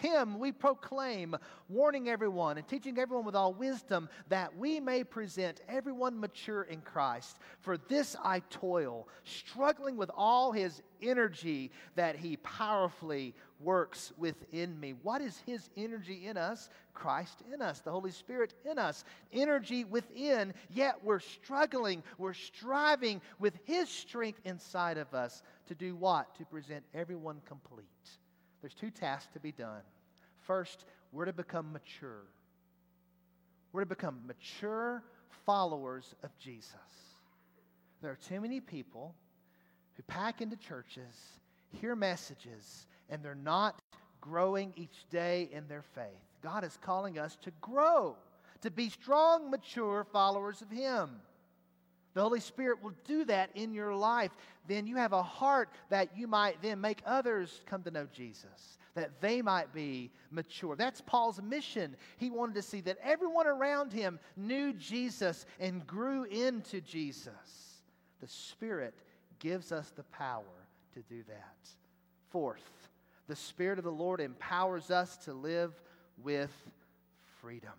Him 0.00 0.38
we 0.38 0.50
proclaim, 0.50 1.36
warning 1.68 2.08
everyone 2.08 2.56
and 2.56 2.66
teaching 2.66 2.98
everyone 2.98 3.26
with 3.26 3.34
all 3.34 3.52
wisdom 3.52 4.08
that 4.28 4.56
we 4.56 4.80
may 4.80 5.04
present 5.04 5.60
everyone 5.68 6.18
mature 6.18 6.62
in 6.62 6.80
Christ. 6.80 7.38
For 7.60 7.76
this 7.76 8.16
I 8.24 8.40
toil, 8.50 9.08
struggling 9.24 9.96
with 9.96 10.10
all 10.14 10.52
his 10.52 10.80
energy 11.02 11.70
that 11.96 12.16
he 12.16 12.38
powerfully 12.38 13.34
works 13.60 14.12
within 14.16 14.78
me. 14.80 14.94
What 15.02 15.20
is 15.20 15.38
his 15.44 15.68
energy 15.76 16.26
in 16.26 16.36
us? 16.36 16.70
Christ 16.94 17.42
in 17.52 17.60
us, 17.60 17.80
the 17.80 17.90
Holy 17.90 18.10
Spirit 18.10 18.54
in 18.64 18.78
us. 18.78 19.04
Energy 19.32 19.84
within, 19.84 20.54
yet 20.70 20.96
we're 21.02 21.20
struggling, 21.20 22.02
we're 22.16 22.32
striving 22.32 23.20
with 23.38 23.54
his 23.64 23.88
strength 23.88 24.40
inside 24.44 24.96
of 24.96 25.12
us 25.12 25.42
to 25.66 25.74
do 25.74 25.94
what? 25.94 26.34
To 26.36 26.44
present 26.46 26.84
everyone 26.94 27.40
complete. 27.46 27.86
There's 28.60 28.74
two 28.74 28.90
tasks 28.90 29.32
to 29.32 29.40
be 29.40 29.52
done. 29.52 29.82
First, 30.40 30.84
we're 31.12 31.24
to 31.24 31.32
become 31.32 31.72
mature. 31.72 32.24
We're 33.72 33.82
to 33.82 33.86
become 33.86 34.20
mature 34.26 35.02
followers 35.46 36.14
of 36.22 36.36
Jesus. 36.38 36.74
There 38.02 38.10
are 38.10 38.18
too 38.28 38.40
many 38.40 38.60
people 38.60 39.14
who 39.94 40.02
pack 40.04 40.40
into 40.40 40.56
churches, 40.56 41.14
hear 41.70 41.94
messages, 41.94 42.86
and 43.08 43.22
they're 43.22 43.34
not 43.34 43.80
growing 44.20 44.72
each 44.76 45.08
day 45.10 45.48
in 45.52 45.66
their 45.68 45.82
faith. 45.94 46.06
God 46.42 46.64
is 46.64 46.78
calling 46.82 47.18
us 47.18 47.36
to 47.42 47.50
grow, 47.60 48.16
to 48.62 48.70
be 48.70 48.88
strong, 48.88 49.50
mature 49.50 50.06
followers 50.12 50.62
of 50.62 50.70
Him. 50.70 51.10
The 52.14 52.22
Holy 52.22 52.40
Spirit 52.40 52.82
will 52.82 52.94
do 53.04 53.24
that 53.26 53.50
in 53.54 53.72
your 53.72 53.94
life. 53.94 54.32
Then 54.66 54.86
you 54.86 54.96
have 54.96 55.12
a 55.12 55.22
heart 55.22 55.70
that 55.90 56.16
you 56.16 56.26
might 56.26 56.60
then 56.60 56.80
make 56.80 57.02
others 57.06 57.60
come 57.66 57.82
to 57.84 57.90
know 57.90 58.06
Jesus, 58.12 58.78
that 58.94 59.20
they 59.20 59.42
might 59.42 59.72
be 59.72 60.10
mature. 60.30 60.74
That's 60.74 61.00
Paul's 61.00 61.40
mission. 61.40 61.94
He 62.16 62.30
wanted 62.30 62.56
to 62.56 62.62
see 62.62 62.80
that 62.82 62.98
everyone 63.02 63.46
around 63.46 63.92
him 63.92 64.18
knew 64.36 64.72
Jesus 64.72 65.46
and 65.60 65.86
grew 65.86 66.24
into 66.24 66.80
Jesus. 66.80 67.82
The 68.20 68.28
Spirit 68.28 68.94
gives 69.38 69.72
us 69.72 69.90
the 69.94 70.02
power 70.04 70.44
to 70.94 71.00
do 71.02 71.22
that. 71.28 71.56
Fourth, 72.30 72.88
the 73.28 73.36
Spirit 73.36 73.78
of 73.78 73.84
the 73.84 73.92
Lord 73.92 74.20
empowers 74.20 74.90
us 74.90 75.16
to 75.18 75.32
live 75.32 75.72
with 76.22 76.50
freedom. 77.40 77.70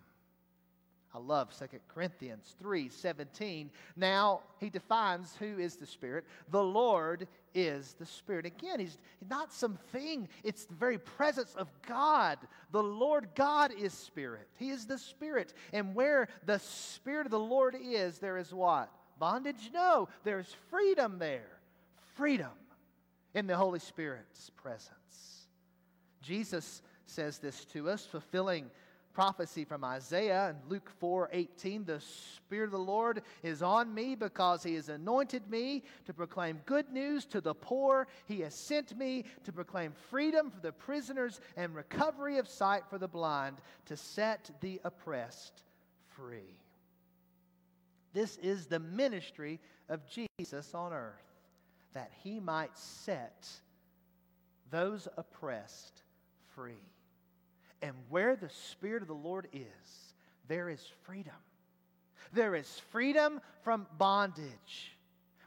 I 1.14 1.18
love 1.18 1.54
2 1.58 1.66
Corinthians 1.88 2.54
3 2.58 2.88
17. 2.88 3.70
Now 3.96 4.40
he 4.58 4.70
defines 4.70 5.34
who 5.38 5.58
is 5.58 5.76
the 5.76 5.86
Spirit. 5.86 6.24
The 6.50 6.62
Lord 6.62 7.28
is 7.54 7.94
the 7.98 8.06
Spirit. 8.06 8.46
Again, 8.46 8.80
he's 8.80 8.96
not 9.28 9.52
something, 9.52 10.28
it's 10.42 10.64
the 10.64 10.74
very 10.74 10.98
presence 10.98 11.54
of 11.54 11.68
God. 11.86 12.38
The 12.70 12.82
Lord 12.82 13.28
God 13.34 13.72
is 13.78 13.92
Spirit. 13.92 14.48
He 14.58 14.70
is 14.70 14.86
the 14.86 14.98
Spirit. 14.98 15.52
And 15.72 15.94
where 15.94 16.28
the 16.46 16.58
Spirit 16.58 17.26
of 17.26 17.32
the 17.32 17.38
Lord 17.38 17.76
is, 17.78 18.18
there 18.18 18.38
is 18.38 18.54
what? 18.54 18.90
Bondage? 19.18 19.70
No, 19.74 20.08
there's 20.24 20.56
freedom 20.70 21.18
there. 21.18 21.58
Freedom 22.14 22.50
in 23.34 23.46
the 23.46 23.56
Holy 23.56 23.78
Spirit's 23.80 24.50
presence. 24.50 25.46
Jesus 26.22 26.82
says 27.06 27.38
this 27.38 27.64
to 27.66 27.90
us, 27.90 28.06
fulfilling 28.06 28.70
prophecy 29.12 29.64
from 29.64 29.84
Isaiah 29.84 30.48
and 30.48 30.58
Luke 30.68 30.90
4 30.98 31.30
18. 31.32 31.84
The 31.84 32.00
Spirit 32.00 32.66
of 32.66 32.72
the 32.72 32.78
Lord 32.78 33.22
is 33.42 33.62
on 33.62 33.92
me 33.92 34.14
because 34.14 34.62
He 34.62 34.74
has 34.74 34.88
anointed 34.88 35.48
me 35.50 35.82
to 36.06 36.12
proclaim 36.12 36.60
good 36.66 36.90
news 36.90 37.24
to 37.26 37.40
the 37.40 37.54
poor. 37.54 38.06
He 38.26 38.40
has 38.40 38.54
sent 38.54 38.96
me 38.96 39.24
to 39.44 39.52
proclaim 39.52 39.92
freedom 40.10 40.50
for 40.50 40.60
the 40.60 40.72
prisoners 40.72 41.40
and 41.56 41.74
recovery 41.74 42.38
of 42.38 42.48
sight 42.48 42.82
for 42.88 42.98
the 42.98 43.08
blind, 43.08 43.58
to 43.86 43.96
set 43.96 44.50
the 44.60 44.80
oppressed 44.84 45.62
free. 46.16 46.56
This 48.12 48.36
is 48.38 48.66
the 48.66 48.80
ministry 48.80 49.60
of 49.88 50.00
Jesus 50.06 50.74
on 50.74 50.92
earth, 50.92 51.22
that 51.94 52.10
He 52.22 52.40
might 52.40 52.76
set 52.76 53.48
those 54.70 55.08
oppressed 55.16 56.02
free. 56.54 56.82
And 57.82 57.92
where 58.08 58.36
the 58.36 58.48
Spirit 58.48 59.02
of 59.02 59.08
the 59.08 59.14
Lord 59.14 59.48
is, 59.52 60.14
there 60.48 60.70
is 60.70 60.80
freedom. 61.02 61.34
There 62.32 62.54
is 62.54 62.80
freedom 62.90 63.40
from 63.62 63.86
bondage. 63.98 64.96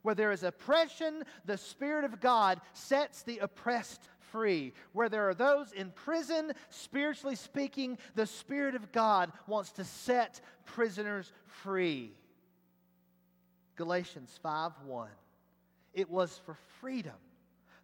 Where 0.03 0.13
there 0.13 0.31
is 0.31 0.43
oppression, 0.43 1.23
the 1.45 1.57
Spirit 1.57 2.03
of 2.03 2.19
God 2.19 2.61
sets 2.73 3.23
the 3.23 3.39
oppressed 3.39 4.01
free. 4.19 4.73
Where 4.91 5.09
there 5.09 5.27
are 5.29 5.33
those 5.33 5.71
in 5.71 5.91
prison, 5.91 6.51
spiritually 6.69 7.35
speaking, 7.35 7.97
the 8.13 8.27
Spirit 8.27 8.75
of 8.75 8.91
God 8.91 9.31
wants 9.47 9.71
to 9.73 9.83
set 9.83 10.41
prisoners 10.65 11.31
free. 11.47 12.11
Galatians 13.77 14.37
5 14.43 14.73
1. 14.85 15.09
It 15.93 16.09
was 16.09 16.39
for 16.45 16.57
freedom 16.81 17.13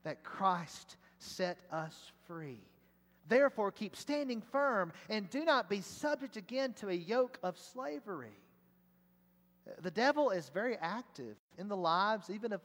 that 0.04 0.24
Christ 0.24 0.98
set 1.18 1.60
us 1.72 2.12
free. 2.28 2.60
Therefore, 3.32 3.72
keep 3.72 3.96
standing 3.96 4.42
firm 4.42 4.92
and 5.10 5.30
do 5.30 5.46
not 5.46 5.70
be 5.70 5.80
subject 5.80 6.36
again 6.36 6.74
to 6.74 6.90
a 6.90 6.94
yoke 6.94 7.40
of 7.42 7.58
slavery. 7.58 8.38
The 9.82 9.90
devil 9.90 10.32
is 10.32 10.50
very 10.50 10.76
active 10.76 11.38
in 11.58 11.70
the 11.70 11.78
lives 11.78 12.30
even 12.30 12.52
of 12.52 12.60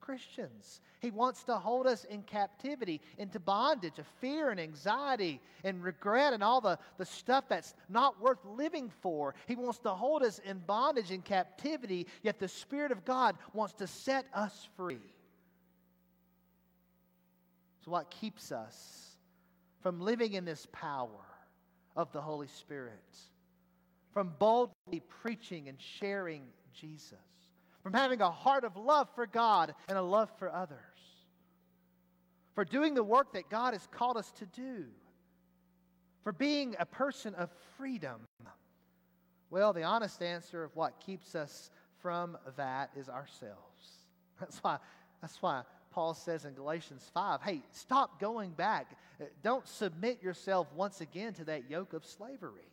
Christians. 0.00 0.82
He 1.00 1.10
wants 1.10 1.44
to 1.44 1.56
hold 1.56 1.86
us 1.86 2.04
in 2.04 2.24
captivity, 2.24 3.00
into 3.16 3.40
bondage 3.40 3.98
of 3.98 4.06
fear 4.20 4.50
and 4.50 4.60
anxiety 4.60 5.40
and 5.64 5.82
regret 5.82 6.34
and 6.34 6.44
all 6.44 6.60
the, 6.60 6.78
the 6.98 7.06
stuff 7.06 7.44
that's 7.48 7.72
not 7.88 8.20
worth 8.20 8.44
living 8.44 8.92
for. 9.00 9.34
He 9.46 9.56
wants 9.56 9.78
to 9.78 9.94
hold 9.94 10.22
us 10.24 10.40
in 10.40 10.58
bondage 10.58 11.10
and 11.10 11.24
captivity, 11.24 12.06
yet 12.22 12.38
the 12.38 12.48
Spirit 12.48 12.92
of 12.92 13.06
God 13.06 13.38
wants 13.54 13.72
to 13.76 13.86
set 13.86 14.26
us 14.34 14.68
free. 14.76 14.98
So, 17.82 17.92
what 17.92 18.10
keeps 18.10 18.52
us 18.52 19.11
from 19.82 20.00
living 20.00 20.34
in 20.34 20.44
this 20.44 20.66
power 20.72 21.08
of 21.96 22.12
the 22.12 22.20
Holy 22.20 22.46
Spirit, 22.46 22.92
from 24.12 24.32
boldly 24.38 25.00
preaching 25.22 25.68
and 25.68 25.78
sharing 25.80 26.42
Jesus, 26.72 27.18
from 27.82 27.92
having 27.92 28.20
a 28.20 28.30
heart 28.30 28.64
of 28.64 28.76
love 28.76 29.08
for 29.14 29.26
God 29.26 29.74
and 29.88 29.98
a 29.98 30.02
love 30.02 30.30
for 30.38 30.52
others, 30.52 30.78
for 32.54 32.64
doing 32.64 32.94
the 32.94 33.02
work 33.02 33.32
that 33.32 33.50
God 33.50 33.74
has 33.74 33.86
called 33.90 34.16
us 34.16 34.30
to 34.38 34.46
do, 34.46 34.84
for 36.22 36.32
being 36.32 36.76
a 36.78 36.86
person 36.86 37.34
of 37.34 37.50
freedom. 37.76 38.20
Well, 39.50 39.72
the 39.72 39.82
honest 39.82 40.22
answer 40.22 40.64
of 40.64 40.74
what 40.76 41.00
keeps 41.00 41.34
us 41.34 41.70
from 42.00 42.38
that 42.56 42.90
is 42.96 43.08
ourselves. 43.08 44.06
That's 44.40 44.58
why, 44.58 44.78
that's 45.20 45.42
why 45.42 45.62
Paul 45.92 46.14
says 46.14 46.44
in 46.44 46.54
Galatians 46.54 47.10
5 47.14 47.42
hey, 47.42 47.62
stop 47.70 48.18
going 48.20 48.50
back. 48.50 48.96
Uh, 49.20 49.24
don't 49.42 49.66
submit 49.66 50.22
yourself 50.22 50.66
once 50.74 51.00
again 51.00 51.34
to 51.34 51.44
that 51.44 51.70
yoke 51.70 51.92
of 51.92 52.04
slavery. 52.04 52.72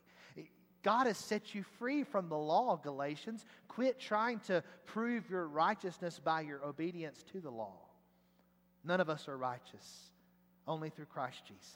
God 0.81 1.07
has 1.07 1.17
set 1.17 1.53
you 1.53 1.63
free 1.77 2.03
from 2.03 2.29
the 2.29 2.37
law, 2.37 2.77
Galatians. 2.77 3.45
Quit 3.67 3.99
trying 3.99 4.39
to 4.41 4.63
prove 4.85 5.29
your 5.29 5.47
righteousness 5.47 6.19
by 6.23 6.41
your 6.41 6.63
obedience 6.63 7.23
to 7.33 7.41
the 7.41 7.49
law. 7.49 7.75
None 8.85 9.01
of 9.01 9.09
us 9.09 9.27
are 9.27 9.37
righteous, 9.37 10.11
only 10.67 10.89
through 10.89 11.05
Christ 11.05 11.43
Jesus. 11.45 11.75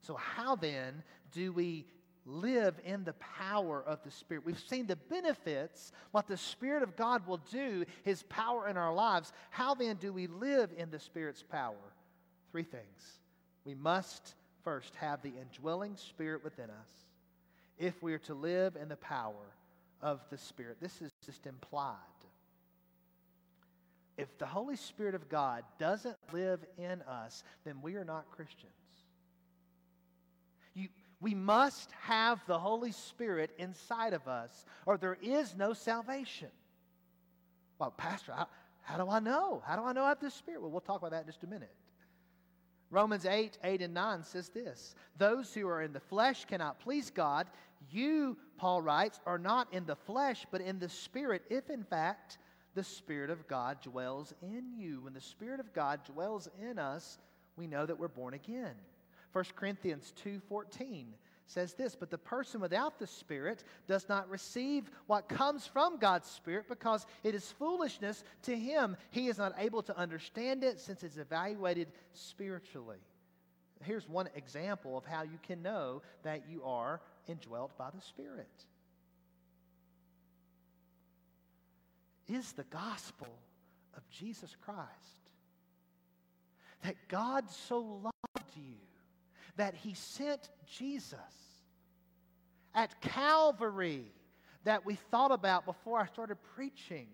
So, 0.00 0.14
how 0.14 0.56
then 0.56 1.02
do 1.30 1.52
we 1.52 1.86
live 2.24 2.74
in 2.84 3.04
the 3.04 3.14
power 3.14 3.82
of 3.82 4.02
the 4.04 4.10
Spirit. 4.10 4.44
We've 4.46 4.58
seen 4.58 4.86
the 4.86 4.96
benefits, 4.96 5.92
what 6.12 6.28
the 6.28 6.36
Spirit 6.36 6.82
of 6.82 6.96
God 6.96 7.26
will 7.26 7.40
do, 7.50 7.84
His 8.04 8.22
power 8.24 8.68
in 8.68 8.76
our 8.76 8.94
lives. 8.94 9.32
How 9.50 9.74
then 9.74 9.96
do 9.96 10.12
we 10.12 10.26
live 10.26 10.70
in 10.76 10.90
the 10.90 10.98
Spirit's 10.98 11.42
power? 11.42 11.74
Three 12.50 12.62
things. 12.62 13.18
We 13.64 13.74
must 13.74 14.34
first 14.62 14.94
have 14.96 15.22
the 15.22 15.32
indwelling 15.40 15.96
Spirit 15.96 16.44
within 16.44 16.70
us 16.70 16.90
if 17.78 18.00
we 18.02 18.12
are 18.12 18.18
to 18.18 18.34
live 18.34 18.76
in 18.76 18.88
the 18.88 18.96
power 18.96 19.56
of 20.00 20.20
the 20.30 20.38
Spirit. 20.38 20.76
This 20.80 21.00
is 21.02 21.10
just 21.24 21.46
implied. 21.46 21.96
If 24.16 24.36
the 24.38 24.46
Holy 24.46 24.76
Spirit 24.76 25.14
of 25.14 25.28
God 25.28 25.64
doesn't 25.78 26.18
live 26.32 26.60
in 26.76 27.02
us, 27.02 27.42
then 27.64 27.80
we 27.82 27.96
are 27.96 28.04
not 28.04 28.30
Christians. 28.30 28.72
We 31.22 31.34
must 31.34 31.92
have 32.00 32.44
the 32.46 32.58
Holy 32.58 32.90
Spirit 32.90 33.52
inside 33.56 34.12
of 34.12 34.26
us, 34.26 34.66
or 34.86 34.98
there 34.98 35.16
is 35.22 35.54
no 35.56 35.72
salvation. 35.72 36.48
Well, 37.78 37.92
Pastor, 37.92 38.32
how, 38.32 38.48
how 38.82 38.96
do 39.02 39.08
I 39.08 39.20
know? 39.20 39.62
How 39.64 39.76
do 39.76 39.84
I 39.84 39.92
know 39.92 40.02
I 40.02 40.08
have 40.08 40.20
the 40.20 40.32
Spirit? 40.32 40.60
Well, 40.60 40.72
we'll 40.72 40.80
talk 40.80 40.98
about 40.98 41.12
that 41.12 41.20
in 41.20 41.26
just 41.26 41.44
a 41.44 41.46
minute. 41.46 41.72
Romans 42.90 43.24
8, 43.24 43.56
8 43.62 43.82
and 43.82 43.94
9 43.94 44.24
says 44.24 44.48
this 44.48 44.96
Those 45.16 45.54
who 45.54 45.68
are 45.68 45.82
in 45.82 45.92
the 45.92 46.00
flesh 46.00 46.44
cannot 46.44 46.80
please 46.80 47.08
God. 47.08 47.46
You, 47.88 48.36
Paul 48.58 48.82
writes, 48.82 49.20
are 49.24 49.38
not 49.38 49.72
in 49.72 49.86
the 49.86 49.96
flesh, 49.96 50.44
but 50.50 50.60
in 50.60 50.80
the 50.80 50.88
Spirit, 50.88 51.42
if 51.50 51.70
in 51.70 51.84
fact 51.84 52.38
the 52.74 52.84
Spirit 52.84 53.30
of 53.30 53.46
God 53.46 53.80
dwells 53.80 54.34
in 54.42 54.72
you. 54.76 55.02
When 55.02 55.14
the 55.14 55.20
Spirit 55.20 55.60
of 55.60 55.72
God 55.72 56.00
dwells 56.04 56.48
in 56.60 56.80
us, 56.80 57.18
we 57.56 57.68
know 57.68 57.86
that 57.86 57.98
we're 57.98 58.08
born 58.08 58.34
again. 58.34 58.74
1 59.32 59.44
Corinthians 59.56 60.12
2:14 60.24 61.06
says 61.46 61.74
this, 61.74 61.94
but 61.94 62.10
the 62.10 62.18
person 62.18 62.60
without 62.60 62.98
the 62.98 63.06
Spirit 63.06 63.64
does 63.86 64.08
not 64.08 64.28
receive 64.30 64.90
what 65.06 65.28
comes 65.28 65.66
from 65.66 65.98
God's 65.98 66.30
Spirit 66.30 66.66
because 66.68 67.04
it 67.24 67.34
is 67.34 67.52
foolishness 67.52 68.24
to 68.42 68.56
him. 68.56 68.96
He 69.10 69.28
is 69.28 69.38
not 69.38 69.54
able 69.58 69.82
to 69.82 69.96
understand 69.96 70.64
it 70.64 70.80
since 70.80 71.02
it's 71.02 71.18
evaluated 71.18 71.88
spiritually. 72.12 73.00
Here's 73.82 74.08
one 74.08 74.28
example 74.34 74.96
of 74.96 75.04
how 75.04 75.22
you 75.22 75.38
can 75.42 75.62
know 75.62 76.02
that 76.22 76.48
you 76.48 76.62
are 76.64 77.00
indwelt 77.26 77.76
by 77.76 77.90
the 77.90 78.00
Spirit. 78.00 78.48
is 82.32 82.52
the 82.52 82.64
gospel 82.64 83.28
of 83.96 84.08
Jesus 84.10 84.56
Christ. 84.64 84.88
That 86.84 86.96
God 87.08 87.48
so 87.50 87.78
loved 87.80 88.56
you 88.56 88.76
that 89.56 89.74
he 89.74 89.94
sent 89.94 90.50
Jesus 90.66 91.18
at 92.74 93.00
Calvary 93.00 94.04
that 94.64 94.86
we 94.86 94.94
thought 94.94 95.32
about 95.32 95.64
before 95.66 95.98
I 95.98 96.06
started 96.06 96.38
preaching. 96.54 97.06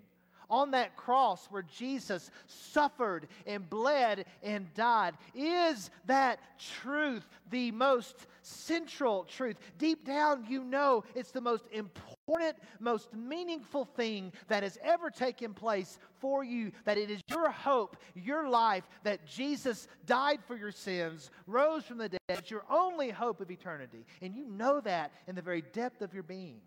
On 0.50 0.70
that 0.70 0.96
cross 0.96 1.46
where 1.50 1.62
Jesus 1.62 2.30
suffered 2.46 3.28
and 3.46 3.68
bled 3.68 4.24
and 4.42 4.72
died. 4.72 5.12
Is 5.34 5.90
that 6.06 6.40
truth 6.82 7.28
the 7.50 7.70
most 7.72 8.26
central 8.40 9.24
truth? 9.24 9.56
Deep 9.76 10.06
down, 10.06 10.46
you 10.48 10.64
know 10.64 11.04
it's 11.14 11.32
the 11.32 11.42
most 11.42 11.64
important 11.70 12.17
important, 12.28 12.58
most 12.78 13.12
meaningful 13.14 13.84
thing 13.84 14.32
that 14.48 14.62
has 14.62 14.78
ever 14.82 15.10
taken 15.10 15.54
place 15.54 15.98
for 16.20 16.44
you. 16.44 16.72
That 16.84 16.98
it 16.98 17.10
is 17.10 17.22
your 17.28 17.50
hope, 17.50 17.96
your 18.14 18.48
life, 18.48 18.84
that 19.04 19.26
Jesus 19.26 19.88
died 20.06 20.40
for 20.46 20.56
your 20.56 20.72
sins, 20.72 21.30
rose 21.46 21.84
from 21.84 21.98
the 21.98 22.10
dead. 22.10 22.18
It's 22.28 22.50
your 22.50 22.64
only 22.70 23.10
hope 23.10 23.40
of 23.40 23.50
eternity. 23.50 24.04
And 24.20 24.34
you 24.34 24.46
know 24.46 24.80
that 24.80 25.12
in 25.26 25.34
the 25.34 25.42
very 25.42 25.62
depth 25.72 26.02
of 26.02 26.12
your 26.12 26.22
being. 26.22 26.60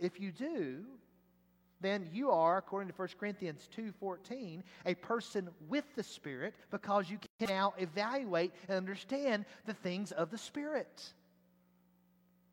If 0.00 0.20
you 0.20 0.32
do, 0.32 0.84
then 1.80 2.08
you 2.12 2.30
are, 2.30 2.58
according 2.58 2.88
to 2.88 2.94
1 2.94 3.08
Corinthians 3.20 3.68
2:14, 3.76 4.64
a 4.84 4.94
person 4.96 5.48
with 5.68 5.84
the 5.94 6.02
Spirit 6.02 6.54
because 6.70 7.08
you 7.08 7.18
can 7.38 7.48
now 7.48 7.74
evaluate 7.78 8.52
and 8.68 8.76
understand 8.76 9.44
the 9.66 9.74
things 9.74 10.10
of 10.10 10.30
the 10.30 10.38
Spirit. 10.38 11.12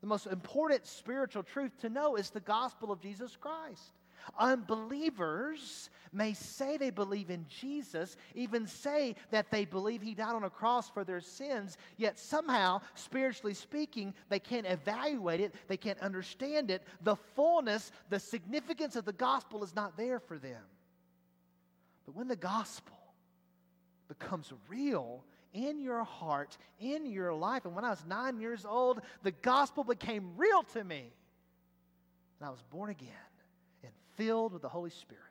The 0.06 0.10
most 0.10 0.28
important 0.28 0.86
spiritual 0.86 1.42
truth 1.42 1.76
to 1.80 1.88
know 1.88 2.14
is 2.14 2.30
the 2.30 2.38
gospel 2.38 2.92
of 2.92 3.00
Jesus 3.00 3.34
Christ. 3.34 3.90
Unbelievers 4.38 5.90
may 6.12 6.32
say 6.32 6.76
they 6.76 6.90
believe 6.90 7.28
in 7.28 7.44
Jesus, 7.48 8.16
even 8.36 8.68
say 8.68 9.16
that 9.32 9.50
they 9.50 9.64
believe 9.64 10.02
he 10.02 10.14
died 10.14 10.36
on 10.36 10.44
a 10.44 10.48
cross 10.48 10.88
for 10.88 11.02
their 11.02 11.20
sins, 11.20 11.76
yet 11.96 12.20
somehow, 12.20 12.82
spiritually 12.94 13.52
speaking, 13.52 14.14
they 14.28 14.38
can't 14.38 14.68
evaluate 14.68 15.40
it, 15.40 15.52
they 15.66 15.76
can't 15.76 15.98
understand 15.98 16.70
it. 16.70 16.84
The 17.02 17.16
fullness, 17.34 17.90
the 18.08 18.20
significance 18.20 18.94
of 18.94 19.06
the 19.06 19.12
gospel 19.12 19.64
is 19.64 19.74
not 19.74 19.96
there 19.96 20.20
for 20.20 20.38
them. 20.38 20.62
But 22.04 22.14
when 22.14 22.28
the 22.28 22.36
gospel 22.36 22.96
becomes 24.06 24.52
real, 24.68 25.24
in 25.56 25.80
your 25.80 26.04
heart, 26.04 26.56
in 26.78 27.06
your 27.06 27.32
life. 27.32 27.64
And 27.64 27.74
when 27.74 27.84
I 27.84 27.90
was 27.90 28.04
nine 28.06 28.38
years 28.40 28.66
old, 28.66 29.00
the 29.22 29.32
gospel 29.32 29.82
became 29.82 30.32
real 30.36 30.62
to 30.74 30.84
me. 30.84 31.10
And 32.38 32.46
I 32.46 32.50
was 32.50 32.62
born 32.70 32.90
again 32.90 33.08
and 33.82 33.92
filled 34.16 34.52
with 34.52 34.62
the 34.62 34.68
Holy 34.68 34.90
Spirit. 34.90 35.22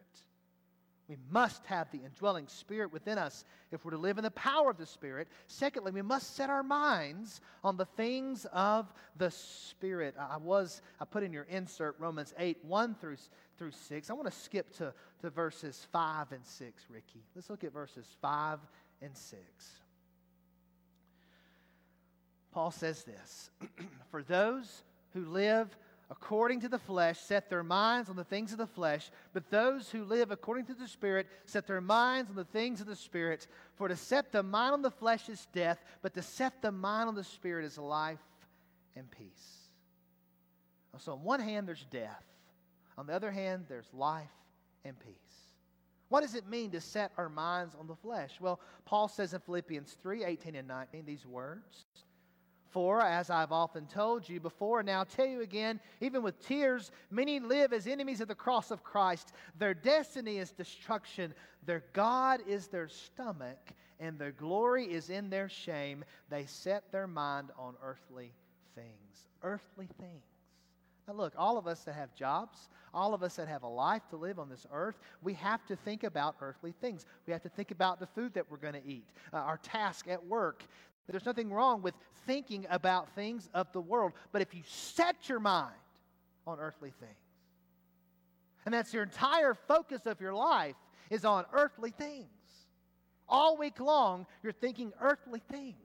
We 1.08 1.18
must 1.30 1.64
have 1.68 1.92
the 1.92 2.00
indwelling 2.00 2.48
Spirit 2.48 2.92
within 2.92 3.20
us 3.20 3.46
if 3.72 3.86
we're 3.86 3.92
to 3.92 3.98
live 3.98 4.18
in 4.18 4.24
the 4.24 4.32
power 4.32 4.72
of 4.72 4.78
the 4.78 4.88
Spirit. 4.88 5.28
Secondly, 5.46 5.92
we 5.92 6.02
must 6.02 6.36
set 6.36 6.50
our 6.50 6.64
minds 6.64 7.42
on 7.64 7.78
the 7.78 7.86
things 7.86 8.48
of 8.52 8.92
the 9.18 9.30
Spirit. 9.30 10.16
I 10.20 10.38
was, 10.38 10.82
I 11.00 11.06
put 11.06 11.22
in 11.22 11.32
your 11.32 11.44
insert 11.44 11.96
Romans 12.00 12.34
8, 12.40 12.58
1 12.64 12.96
through, 12.96 13.18
through 13.60 13.72
6. 13.72 14.10
I 14.10 14.14
want 14.14 14.26
to 14.26 14.36
skip 14.36 14.76
to, 14.78 14.96
to 15.22 15.30
verses 15.30 15.86
5 15.92 16.32
and 16.32 16.44
6, 16.44 16.86
Ricky. 16.90 17.24
Let's 17.36 17.52
look 17.52 17.64
at 17.64 17.72
verses 17.72 18.08
5 18.20 18.58
and 19.04 19.16
6. 19.16 19.40
Paul 22.56 22.72
says 22.72 23.04
this 23.04 23.52
For 24.12 24.24
those 24.24 24.84
who 25.13 25.26
live 25.26 25.76
according 26.10 26.62
to 26.62 26.70
the 26.70 26.80
flesh 26.80 27.20
set 27.20 27.50
their 27.50 27.63
minds 27.63 28.10
on 28.10 28.15
the 28.15 28.24
things 28.24 28.54
of 28.54 28.58
the 28.58 28.65
flesh, 28.65 29.12
but 29.34 29.50
those 29.50 29.89
who 29.89 30.06
live 30.06 30.32
according 30.32 30.63
to 30.68 30.74
the 30.74 30.88
Spirit 30.88 31.28
set 31.46 31.68
their 31.68 31.82
minds 31.82 32.30
on 32.30 32.38
the 32.38 32.46
things 32.46 32.80
of 32.80 32.88
the 32.88 32.96
Spirit. 32.96 33.46
For 33.76 33.89
to 33.89 33.98
set 33.98 34.32
the 34.32 34.41
mind 34.41 34.74
on 34.74 34.82
the 34.82 34.89
flesh 34.89 35.28
is 35.28 35.46
death, 35.52 35.84
but 36.02 36.13
to 36.13 36.22
set 36.22 36.62
the 36.62 36.72
mind 36.72 37.10
on 37.10 37.15
the 37.15 37.26
Spirit 37.26 37.65
is 37.65 37.78
life 37.78 38.24
and 38.96 39.12
peace. 39.12 39.68
So, 40.98 41.12
on 41.12 41.24
one 41.26 41.41
hand, 41.41 41.68
there's 41.68 41.86
death, 41.91 42.24
on 42.98 43.06
the 43.06 43.13
other 43.13 43.32
hand, 43.32 43.65
there's 43.68 43.94
life 43.94 44.32
and 44.86 44.98
peace. 44.98 45.15
What 46.08 46.22
does 46.22 46.36
it 46.36 46.48
mean 46.48 46.72
to 46.72 46.80
set 46.80 47.12
our 47.18 47.28
minds 47.28 47.76
on 47.78 47.88
the 47.88 47.98
flesh? 47.98 48.32
Well, 48.39 48.62
Paul 48.86 49.10
says 49.10 49.34
in 49.34 49.41
Philippians 49.41 49.98
3 50.02 50.24
18 50.24 50.56
and 50.56 50.70
19 50.70 51.06
these 51.06 51.26
words. 51.26 51.84
For, 52.76 53.00
as 53.00 53.30
I've 53.30 53.54
often 53.54 53.86
told 53.86 54.28
you 54.28 54.42
before, 54.42 54.82
and 54.82 54.88
now 54.88 55.06
tell 55.06 55.26
you 55.26 55.40
again, 55.40 55.80
even 56.02 56.22
with 56.22 56.46
tears, 56.46 56.92
many 57.10 57.40
live 57.40 57.72
as 57.72 57.88
enemies 57.88 58.20
of 58.20 58.28
the 58.28 58.36
cross 58.36 58.70
of 58.70 58.84
Christ. 58.84 59.32
Their 59.58 59.74
destiny 59.74 60.40
is 60.40 60.52
destruction, 60.52 61.34
their 61.66 61.86
God 61.94 62.42
is 62.46 62.68
their 62.68 62.90
stomach, 62.90 63.72
and 64.02 64.20
their 64.20 64.34
glory 64.34 64.92
is 64.92 65.10
in 65.10 65.30
their 65.30 65.48
shame. 65.48 66.04
They 66.30 66.48
set 66.48 66.92
their 66.92 67.08
mind 67.08 67.52
on 67.58 67.76
earthly 67.82 68.34
things. 68.76 69.30
Earthly 69.42 69.88
things. 69.98 70.26
Now, 71.08 71.14
look, 71.14 71.34
all 71.38 71.58
of 71.58 71.68
us 71.68 71.86
that 71.86 71.96
have 71.96 72.14
jobs, 72.14 72.68
all 72.94 73.14
of 73.14 73.24
us 73.24 73.38
that 73.38 73.48
have 73.48 73.64
a 73.64 73.68
life 73.68 74.02
to 74.10 74.18
live 74.18 74.38
on 74.38 74.50
this 74.50 74.68
earth, 74.74 75.00
we 75.24 75.34
have 75.36 75.66
to 75.68 75.78
think 75.78 76.04
about 76.04 76.36
earthly 76.42 76.74
things. 76.82 77.06
We 77.26 77.32
have 77.32 77.44
to 77.44 77.50
think 77.50 77.72
about 77.72 78.02
the 78.02 78.08
food 78.08 78.34
that 78.34 78.52
we're 78.52 78.58
going 78.58 78.74
to 78.74 78.86
eat, 78.86 79.08
uh, 79.32 79.38
our 79.38 79.60
task 79.64 80.10
at 80.10 80.26
work, 80.26 80.66
there's 81.13 81.26
nothing 81.26 81.52
wrong 81.52 81.82
with 81.82 81.94
thinking 82.26 82.65
about 82.70 83.10
things 83.15 83.50
of 83.54 83.72
the 83.72 83.82
world. 83.82 84.13
But 84.32 84.41
if 84.41 84.54
you 84.54 84.62
set 84.65 85.30
your 85.30 85.39
mind 85.39 85.76
on 86.48 86.60
earthly 86.60 86.91
things, 87.00 87.12
and 88.65 88.74
that's 88.74 88.94
your 88.94 89.04
entire 89.04 89.54
focus 89.54 90.06
of 90.06 90.20
your 90.20 90.34
life 90.34 90.76
is 91.10 91.24
on 91.24 91.46
earthly 91.54 91.91
things. 91.91 92.26
All 93.28 93.58
week 93.58 93.80
long, 93.80 94.26
you're 94.44 94.54
thinking 94.54 94.91
earthly 95.00 95.41
things 95.52 95.76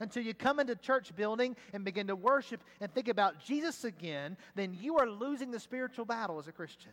until 0.00 0.22
you 0.22 0.34
come 0.34 0.60
into 0.60 0.74
church 0.74 1.14
building 1.16 1.56
and 1.72 1.84
begin 1.84 2.08
to 2.08 2.16
worship 2.16 2.62
and 2.80 2.92
think 2.92 3.08
about 3.08 3.40
Jesus 3.40 3.84
again, 3.84 4.36
then 4.54 4.76
you 4.80 4.98
are 4.98 5.08
losing 5.08 5.50
the 5.50 5.60
spiritual 5.60 6.04
battle 6.04 6.38
as 6.38 6.48
a 6.48 6.52
Christian. 6.52 6.92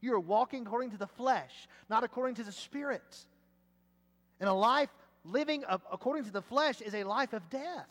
You 0.00 0.14
are 0.14 0.20
walking 0.20 0.66
according 0.66 0.90
to 0.90 0.98
the 0.98 1.06
flesh, 1.06 1.68
not 1.88 2.04
according 2.04 2.36
to 2.36 2.44
the 2.44 2.52
spirit. 2.52 3.16
And 4.40 4.48
a 4.48 4.52
life 4.52 4.90
living 5.24 5.64
according 5.68 6.24
to 6.24 6.30
the 6.30 6.42
flesh 6.42 6.80
is 6.80 6.94
a 6.94 7.04
life 7.04 7.32
of 7.32 7.48
death, 7.50 7.88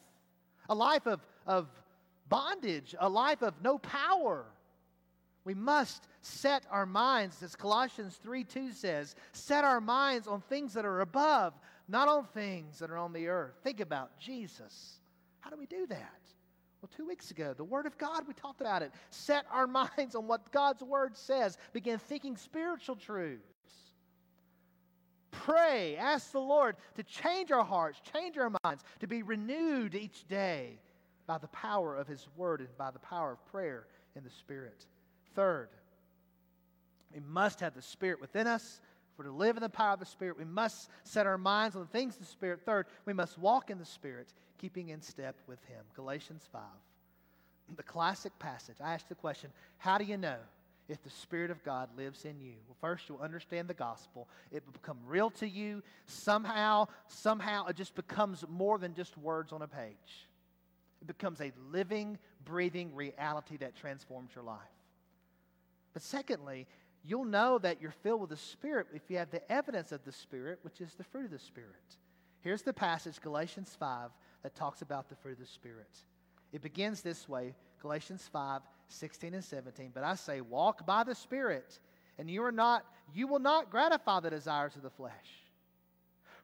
a 0.69 0.76
life 0.76 1.06
of, 1.08 1.19
of 1.46 1.67
bondage, 2.30 2.96
a 3.00 3.10
life 3.10 3.41
of 3.41 3.54
no 3.62 3.78
power. 3.78 4.46
We 5.46 5.54
must 5.54 6.08
set 6.22 6.63
our 6.72 6.86
minds, 6.86 7.43
as 7.43 7.56
Colossians 7.56 8.17
3 8.24 8.43
2 8.43 8.72
says, 8.72 9.15
set 9.34 9.63
our 9.63 9.82
minds 9.82 10.28
on 10.28 10.41
things 10.41 10.74
that 10.74 10.86
are 10.86 11.02
above, 11.02 11.54
not 11.88 12.08
on 12.08 12.26
things 12.26 12.80
that 12.80 12.89
are 12.89 12.98
on 12.98 13.12
the 13.12 13.28
earth. 13.28 13.56
Think 13.63 13.82
about 13.82 14.17
Jesus. 14.19 15.00
How 15.41 15.50
do 15.50 15.58
we 15.58 15.65
do 15.65 15.86
that? 15.88 16.19
Well, 16.82 16.89
two 16.96 17.06
weeks 17.06 17.32
ago, 17.32 17.54
the 17.56 17.63
Word 17.63 17.86
of 17.86 17.98
God, 17.98 18.28
we 18.28 18.34
talked 18.34 18.62
about 18.62 18.82
it. 18.82 18.91
Set 19.10 19.46
our 19.52 19.67
minds 19.98 20.15
on 20.15 20.28
what 20.28 20.52
God's 20.52 20.84
Word 20.84 21.17
says. 21.17 21.58
Begin 21.72 21.98
thinking 21.98 22.38
spiritual 22.38 22.96
truths. 22.96 23.52
Pray, 25.34 25.98
ask 25.98 26.32
the 26.32 26.39
Lord 26.39 26.78
to 26.96 27.04
change 27.04 27.52
our 27.52 27.65
hearts, 27.65 28.00
change 28.13 28.38
our 28.38 28.52
minds, 28.63 28.84
to 29.00 29.08
be 29.08 29.24
renewed 29.24 29.96
each 29.96 30.28
day 30.28 30.80
by 31.26 31.38
the 31.38 31.48
power 31.48 31.96
of 31.96 32.08
His 32.08 32.28
Word 32.38 32.62
and 32.62 32.78
by 32.78 32.91
the 32.91 33.00
power 33.00 33.34
of 33.34 33.46
prayer 33.52 33.88
in 34.15 34.24
the 34.24 34.30
Spirit. 34.30 34.86
Third, 35.36 35.69
we 37.13 37.19
must 37.19 37.60
have 37.60 37.74
the 37.74 37.82
Spirit 37.82 38.22
within 38.22 38.48
us. 38.48 38.80
For 39.15 39.24
to 39.24 39.32
live 39.32 39.58
in 39.58 39.62
the 39.62 39.69
power 39.69 39.93
of 39.93 40.00
the 40.00 40.06
Spirit, 40.06 40.39
we 40.39 40.46
must 40.46 40.89
set 41.04 41.28
our 41.28 41.38
minds 41.38 41.76
on 41.76 41.84
the 41.84 41.88
things 41.88 42.15
of 42.15 42.22
the 42.22 42.28
Spirit. 42.28 42.62
Third, 42.65 42.88
we 43.06 43.13
must 43.13 43.38
walk 43.38 43.69
in 43.69 43.78
the 43.78 43.86
Spirit, 43.86 44.34
keeping 44.58 44.89
in 44.89 45.02
step 45.02 45.36
with 45.48 45.63
Him. 45.65 45.84
Galatians 45.96 46.48
5. 46.52 46.62
The 47.76 47.84
classic 47.84 48.38
passage. 48.39 48.78
I 48.84 48.93
asked 48.93 49.10
the 49.10 49.15
question 49.15 49.52
how 49.78 49.98
do 49.98 50.04
you 50.04 50.17
know 50.17 50.38
if 50.89 51.02
the 51.02 51.10
Spirit 51.10 51.52
of 51.52 51.63
God 51.63 51.89
lives 51.98 52.26
in 52.26 52.39
you? 52.39 52.54
Well, 52.67 52.78
first, 52.82 53.08
you'll 53.08 53.19
understand 53.19 53.67
the 53.67 53.74
gospel. 53.74 54.28
It 54.52 54.63
will 54.65 54.74
become 54.74 54.98
real 55.06 55.30
to 55.32 55.48
you. 55.48 55.82
Somehow, 56.06 56.88
somehow, 57.08 57.67
it 57.67 57.76
just 57.76 57.96
becomes 57.96 58.43
more 58.50 58.78
than 58.78 58.93
just 58.93 59.17
words 59.17 59.52
on 59.52 59.62
a 59.62 59.67
page. 59.67 60.28
It 61.02 61.08
becomes 61.08 61.41
a 61.41 61.52
living, 61.72 62.17
breathing 62.46 62.93
reality 62.96 63.58
that 63.58 63.76
transforms 63.76 64.32
your 64.36 64.43
life. 64.43 64.60
But 65.93 66.02
secondly, 66.02 66.67
you'll 67.04 67.26
know 67.26 67.58
that 67.60 67.82
you're 67.82 67.91
filled 67.91 68.22
with 68.22 68.30
the 68.30 68.38
Spirit 68.38 68.88
if 68.93 69.10
you 69.10 69.17
have 69.17 69.30
the 69.30 69.52
evidence 69.52 69.91
of 69.91 70.04
the 70.04 70.12
Spirit, 70.12 70.60
which 70.63 70.82
is 70.82 70.93
the 70.96 71.04
fruit 71.04 71.26
of 71.26 71.32
the 71.32 71.39
Spirit. 71.39 71.69
Here's 72.41 72.62
the 72.62 72.74
passage, 72.74 73.22
Galatians 73.22 73.76
5, 73.80 74.12
that 74.43 74.56
talks 74.56 74.82
about 74.82 75.08
the 75.08 75.15
fruit 75.15 75.34
of 75.34 75.39
the 75.39 75.46
Spirit. 75.46 75.89
It 76.52 76.62
begins 76.62 77.02
this 77.02 77.28
way 77.28 77.56
Galatians 77.82 78.30
5, 78.32 78.62
16 78.88 79.34
and 79.34 79.43
17. 79.43 79.91
But 79.93 80.04
I 80.04 80.15
say, 80.15 80.41
walk 80.41 80.86
by 80.86 81.04
the 81.04 81.15
Spirit, 81.15 81.80
and 82.17 82.30
you 82.30 82.43
are 82.43 82.52
not, 82.52 82.86
you 83.13 83.28
will 83.28 83.39
not 83.39 83.69
gratify 83.69 84.19
the 84.19 84.30
desires 84.30 84.76
of 84.76 84.82
the 84.82 84.89
flesh. 84.89 85.12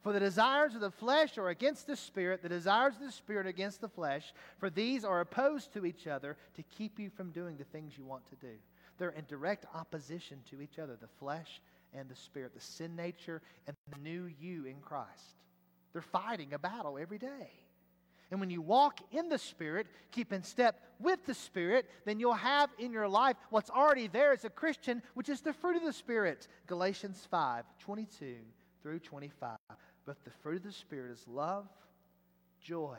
For 0.01 0.13
the 0.13 0.19
desires 0.19 0.75
of 0.75 0.81
the 0.81 0.91
flesh 0.91 1.37
are 1.37 1.49
against 1.49 1.85
the 1.85 1.95
Spirit, 1.95 2.41
the 2.41 2.49
desires 2.49 2.95
of 2.95 3.01
the 3.01 3.11
Spirit 3.11 3.47
against 3.47 3.81
the 3.81 3.89
flesh, 3.89 4.33
for 4.57 4.69
these 4.69 5.03
are 5.03 5.19
opposed 5.19 5.73
to 5.73 5.85
each 5.85 6.07
other 6.07 6.37
to 6.55 6.63
keep 6.63 6.99
you 6.99 7.09
from 7.09 7.31
doing 7.31 7.57
the 7.57 7.65
things 7.65 7.97
you 7.97 8.05
want 8.05 8.25
to 8.29 8.35
do. 8.35 8.53
They're 8.97 9.09
in 9.09 9.25
direct 9.27 9.65
opposition 9.75 10.39
to 10.49 10.61
each 10.61 10.79
other, 10.79 10.97
the 10.99 11.07
flesh 11.19 11.61
and 11.93 12.07
the 12.07 12.15
spirit, 12.15 12.53
the 12.53 12.61
sin 12.61 12.95
nature 12.95 13.41
and 13.67 13.75
the 13.91 13.99
new 13.99 14.29
you 14.39 14.65
in 14.65 14.75
Christ. 14.81 15.43
They're 15.91 16.01
fighting 16.01 16.53
a 16.53 16.59
battle 16.59 16.97
every 16.97 17.17
day. 17.17 17.51
And 18.31 18.39
when 18.39 18.49
you 18.49 18.61
walk 18.61 18.99
in 19.11 19.29
the 19.29 19.37
Spirit, 19.37 19.87
keep 20.11 20.31
in 20.31 20.43
step 20.43 20.81
with 20.99 21.25
the 21.25 21.33
Spirit, 21.33 21.89
then 22.05 22.19
you'll 22.19 22.33
have 22.33 22.69
in 22.77 22.91
your 22.91 23.07
life 23.07 23.37
what's 23.49 23.69
already 23.69 24.07
there 24.07 24.33
as 24.33 24.45
a 24.45 24.49
Christian, 24.49 25.01
which 25.15 25.29
is 25.29 25.41
the 25.41 25.53
fruit 25.53 25.77
of 25.77 25.83
the 25.83 25.93
Spirit. 25.93 26.47
Galatians 26.67 27.27
5 27.29 27.65
22 27.79 28.35
through 28.83 28.99
25. 28.99 29.57
But 30.05 30.23
the 30.23 30.31
fruit 30.41 30.57
of 30.57 30.63
the 30.63 30.71
Spirit 30.71 31.11
is 31.11 31.27
love, 31.27 31.67
joy, 32.61 32.97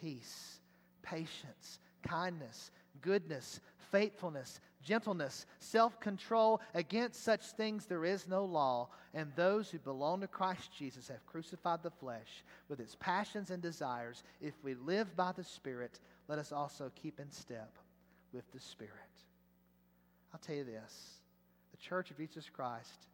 peace, 0.00 0.60
patience, 1.02 1.78
kindness, 2.02 2.70
goodness, 3.00 3.60
faithfulness, 3.92 4.60
gentleness, 4.82 5.46
self 5.58 6.00
control. 6.00 6.60
Against 6.74 7.22
such 7.22 7.42
things 7.52 7.86
there 7.86 8.04
is 8.04 8.28
no 8.28 8.44
law. 8.44 8.88
And 9.14 9.32
those 9.34 9.70
who 9.70 9.78
belong 9.78 10.20
to 10.20 10.26
Christ 10.26 10.70
Jesus 10.76 11.08
have 11.08 11.24
crucified 11.26 11.82
the 11.82 11.90
flesh 11.90 12.44
with 12.68 12.80
its 12.80 12.96
passions 13.00 13.50
and 13.50 13.62
desires. 13.62 14.22
If 14.40 14.54
we 14.62 14.74
live 14.74 15.16
by 15.16 15.32
the 15.32 15.44
Spirit, 15.44 16.00
let 16.28 16.38
us 16.38 16.52
also 16.52 16.90
keep 16.94 17.20
in 17.20 17.30
step 17.30 17.76
with 18.32 18.50
the 18.52 18.60
Spirit. 18.60 18.92
I'll 20.32 20.40
tell 20.40 20.56
you 20.56 20.64
this 20.64 21.20
the 21.72 21.78
Church 21.78 22.10
of 22.10 22.16
Jesus 22.16 22.48
Christ 22.48 23.06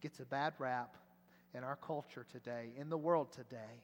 gets 0.00 0.20
a 0.20 0.24
bad 0.24 0.54
rap 0.58 0.96
in 1.54 1.64
our 1.64 1.76
culture 1.76 2.26
today, 2.30 2.70
in 2.78 2.88
the 2.88 2.96
world 2.96 3.30
today. 3.32 3.82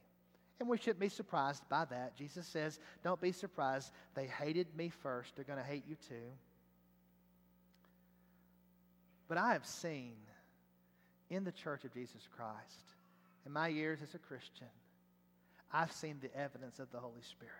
And 0.60 0.68
we 0.68 0.76
shouldn't 0.76 0.98
be 0.98 1.08
surprised 1.08 1.62
by 1.68 1.84
that. 1.84 2.16
Jesus 2.16 2.46
says, 2.46 2.80
Don't 3.04 3.20
be 3.20 3.30
surprised. 3.30 3.92
They 4.14 4.26
hated 4.26 4.66
me 4.76 4.88
first. 4.88 5.36
They're 5.36 5.44
going 5.44 5.60
to 5.60 5.64
hate 5.64 5.84
you 5.88 5.96
too. 6.08 6.14
But 9.28 9.38
I 9.38 9.52
have 9.52 9.66
seen 9.66 10.14
in 11.30 11.44
the 11.44 11.52
church 11.52 11.84
of 11.84 11.92
Jesus 11.92 12.26
Christ, 12.34 12.94
in 13.44 13.52
my 13.52 13.68
years 13.68 14.00
as 14.02 14.14
a 14.14 14.18
Christian, 14.18 14.66
I've 15.72 15.92
seen 15.92 16.18
the 16.20 16.34
evidence 16.34 16.78
of 16.78 16.90
the 16.90 16.98
Holy 16.98 17.22
Spirit. 17.22 17.52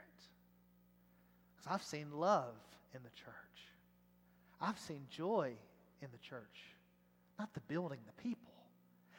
Because 1.56 1.72
I've 1.72 1.82
seen 1.82 2.10
love 2.12 2.54
in 2.94 3.02
the 3.02 3.10
church. 3.10 3.34
I've 4.60 4.78
seen 4.78 5.06
joy 5.10 5.52
in 6.00 6.08
the 6.10 6.18
church, 6.18 6.42
not 7.38 7.52
the 7.54 7.60
building, 7.60 7.98
the 8.06 8.22
people. 8.22 8.52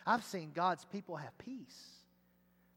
I've 0.05 0.23
seen 0.23 0.51
God's 0.53 0.85
people 0.85 1.15
have 1.17 1.37
peace 1.37 1.99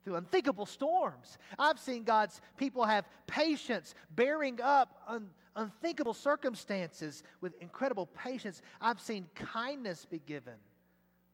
through 0.04 0.16
unthinkable 0.16 0.66
storms. 0.66 1.38
I've 1.58 1.78
seen 1.78 2.04
God's 2.04 2.40
people 2.56 2.84
have 2.84 3.06
patience, 3.26 3.94
bearing 4.10 4.60
up 4.60 5.00
un- 5.08 5.30
unthinkable 5.56 6.14
circumstances 6.14 7.22
with 7.40 7.60
incredible 7.60 8.06
patience. 8.06 8.62
I've 8.80 9.00
seen 9.00 9.26
kindness 9.34 10.04
be 10.04 10.20
given 10.26 10.54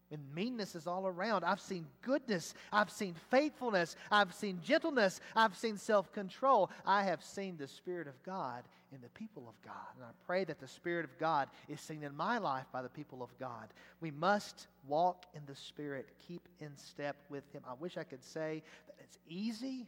when 0.08 0.20
meanness 0.34 0.74
is 0.74 0.86
all 0.86 1.06
around. 1.06 1.44
I've 1.44 1.60
seen 1.60 1.86
goodness. 2.02 2.54
I've 2.72 2.90
seen 2.90 3.14
faithfulness. 3.30 3.96
I've 4.10 4.34
seen 4.34 4.60
gentleness. 4.62 5.20
I've 5.36 5.56
seen 5.56 5.76
self 5.76 6.12
control. 6.12 6.70
I 6.86 7.02
have 7.04 7.22
seen 7.22 7.56
the 7.56 7.68
Spirit 7.68 8.08
of 8.08 8.22
God 8.22 8.64
in 8.92 9.00
the 9.02 9.08
people 9.10 9.44
of 9.48 9.60
God. 9.62 9.74
And 9.96 10.04
I 10.04 10.10
pray 10.26 10.44
that 10.44 10.58
the 10.58 10.68
Spirit 10.68 11.04
of 11.04 11.18
God 11.18 11.48
is 11.68 11.80
seen 11.80 12.02
in 12.02 12.16
my 12.16 12.38
life 12.38 12.64
by 12.72 12.82
the 12.82 12.88
people 12.88 13.22
of 13.22 13.36
God. 13.38 13.68
We 14.00 14.10
must 14.10 14.66
walk 14.86 15.26
in 15.34 15.42
the 15.46 15.54
Spirit, 15.54 16.08
keep 16.26 16.48
in 16.60 16.76
step 16.76 17.16
with 17.28 17.44
Him. 17.52 17.62
I 17.68 17.74
wish 17.74 17.96
I 17.96 18.04
could 18.04 18.24
say 18.24 18.62
that 18.86 18.96
it's 19.02 19.18
easy. 19.28 19.86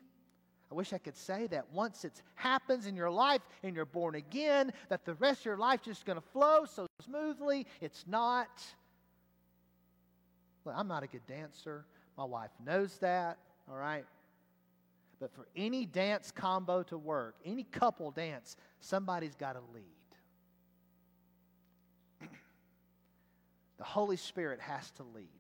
I 0.70 0.74
wish 0.74 0.92
I 0.92 0.98
could 0.98 1.16
say 1.16 1.48
that 1.48 1.72
once 1.72 2.04
it 2.04 2.22
happens 2.36 2.86
in 2.86 2.94
your 2.94 3.10
life 3.10 3.42
and 3.64 3.74
you're 3.74 3.84
born 3.84 4.14
again, 4.14 4.72
that 4.88 5.04
the 5.04 5.14
rest 5.14 5.40
of 5.40 5.46
your 5.46 5.56
life 5.56 5.82
just 5.82 6.04
going 6.04 6.18
to 6.18 6.24
flow 6.32 6.64
so 6.64 6.86
smoothly. 7.04 7.66
It's 7.80 8.04
not. 8.06 8.62
Look, 10.64 10.74
I'm 10.76 10.86
not 10.86 11.02
a 11.02 11.08
good 11.08 11.26
dancer. 11.26 11.86
My 12.16 12.24
wife 12.24 12.50
knows 12.64 12.98
that, 12.98 13.38
all 13.68 13.76
right? 13.76 14.04
But 15.18 15.32
for 15.32 15.48
any 15.56 15.86
dance 15.86 16.30
combo 16.30 16.84
to 16.84 16.96
work, 16.96 17.34
any 17.44 17.64
couple 17.64 18.12
dance, 18.12 18.56
somebody's 18.78 19.34
got 19.34 19.54
to 19.54 19.62
lead. 19.74 19.82
the 23.78 23.84
Holy 23.84 24.16
Spirit 24.16 24.60
has 24.60 24.90
to 24.92 25.02
lead. 25.02 25.39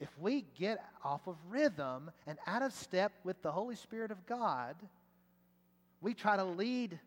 If 0.00 0.10
we 0.18 0.44
get 0.58 0.78
off 1.04 1.26
of 1.26 1.36
rhythm 1.48 2.10
and 2.26 2.38
out 2.46 2.62
of 2.62 2.72
step 2.72 3.12
with 3.24 3.40
the 3.42 3.52
Holy 3.52 3.76
Spirit 3.76 4.10
of 4.10 4.26
God, 4.26 4.76
we 6.00 6.12
try 6.12 6.36
to 6.36 6.44
lead 6.44 6.98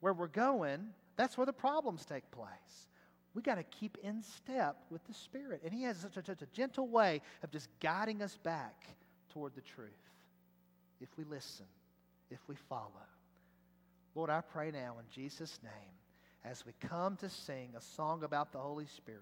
where 0.00 0.12
we're 0.12 0.26
going, 0.26 0.88
that's 1.16 1.36
where 1.36 1.46
the 1.46 1.52
problems 1.52 2.04
take 2.04 2.28
place 2.30 2.88
we 3.34 3.42
got 3.42 3.54
to 3.54 3.62
keep 3.62 3.96
in 4.02 4.22
step 4.22 4.76
with 4.90 5.04
the 5.06 5.14
Spirit. 5.14 5.62
And 5.64 5.72
He 5.72 5.82
has 5.84 5.96
such 5.98 6.16
a, 6.16 6.24
such 6.24 6.42
a 6.42 6.46
gentle 6.46 6.88
way 6.88 7.22
of 7.42 7.50
just 7.50 7.68
guiding 7.80 8.22
us 8.22 8.38
back 8.42 8.86
toward 9.32 9.54
the 9.54 9.62
truth 9.62 9.88
if 11.00 11.08
we 11.16 11.24
listen, 11.24 11.66
if 12.30 12.38
we 12.48 12.54
follow. 12.68 12.90
Lord, 14.14 14.30
I 14.30 14.42
pray 14.42 14.70
now 14.70 14.96
in 14.98 15.06
Jesus' 15.10 15.58
name, 15.62 15.72
as 16.44 16.66
we 16.66 16.72
come 16.80 17.16
to 17.16 17.28
sing 17.28 17.70
a 17.76 17.80
song 17.80 18.24
about 18.24 18.52
the 18.52 18.58
Holy 18.58 18.86
Spirit, 18.86 19.20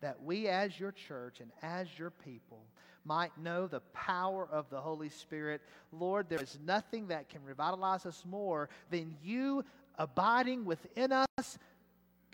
that 0.00 0.22
we 0.22 0.48
as 0.48 0.78
your 0.78 0.92
church 0.92 1.40
and 1.40 1.50
as 1.62 1.88
your 1.98 2.10
people 2.10 2.62
might 3.04 3.36
know 3.38 3.66
the 3.66 3.80
power 3.92 4.48
of 4.50 4.68
the 4.70 4.80
Holy 4.80 5.08
Spirit. 5.08 5.60
Lord, 5.92 6.28
there 6.28 6.42
is 6.42 6.58
nothing 6.64 7.08
that 7.08 7.28
can 7.28 7.44
revitalize 7.44 8.06
us 8.06 8.24
more 8.26 8.68
than 8.90 9.14
you 9.22 9.64
abiding 9.98 10.64
within 10.64 11.12
us 11.12 11.58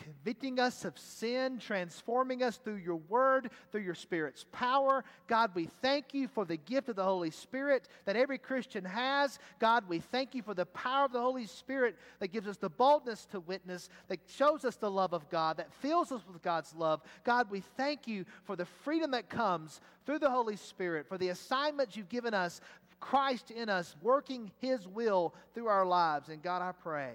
convicting 0.05 0.59
us 0.59 0.85
of 0.85 0.99
sin, 0.99 1.59
transforming 1.59 2.43
us 2.43 2.57
through 2.57 2.77
your 2.77 2.97
word, 2.97 3.51
through 3.71 3.83
your 3.83 3.95
Spirit's 3.95 4.45
power. 4.53 5.05
God, 5.27 5.51
we 5.55 5.67
thank 5.83 6.15
you 6.15 6.29
for 6.29 6.45
the 6.45 6.57
gift 6.57 6.89
of 6.89 6.97
the 6.97 7.05
Holy 7.05 7.31
Spirit 7.31 7.89
that 8.05 8.17
every 8.17 8.39
Christian 8.39 8.85
has. 8.85 9.39
God, 9.59 9.89
we 9.89 9.99
thank 9.99 10.35
you 10.35 10.43
for 10.43 10.55
the 10.55 10.67
power 10.67 11.05
of 11.05 11.13
the 11.13 11.21
Holy 11.21 11.47
Spirit 11.47 11.97
that 12.19 12.33
gives 12.33 12.49
us 12.49 12.57
the 12.57 12.71
boldness 12.71 13.27
to 13.27 13.41
witness, 13.41 13.89
that 14.09 14.21
shows 14.27 14.65
us 14.65 14.77
the 14.77 14.91
love 14.91 15.13
of 15.13 15.29
God, 15.31 15.57
that 15.59 15.73
fills 15.75 16.13
us 16.13 16.23
with 16.27 16.43
God's 16.43 16.75
love. 16.75 17.03
God, 17.25 17.51
we 17.51 17.61
thank 17.77 18.09
you 18.09 18.25
for 18.45 18.57
the 18.57 18.67
freedom 18.67 19.11
that 19.13 19.29
comes 19.29 19.81
through 20.07 20.19
the 20.19 20.31
Holy 20.31 20.57
Spirit, 20.57 21.07
for 21.07 21.19
the 21.19 21.29
assignments 21.29 21.97
you've 21.97 22.09
given 22.09 22.35
us, 22.35 22.61
Christ 23.01 23.51
in 23.51 23.69
us, 23.69 23.97
working 24.03 24.51
his 24.59 24.87
will 24.87 25.35
through 25.55 25.69
our 25.69 25.87
lives. 25.87 26.29
And 26.29 26.43
God, 26.43 26.63
I 26.63 26.73
pray 26.73 27.13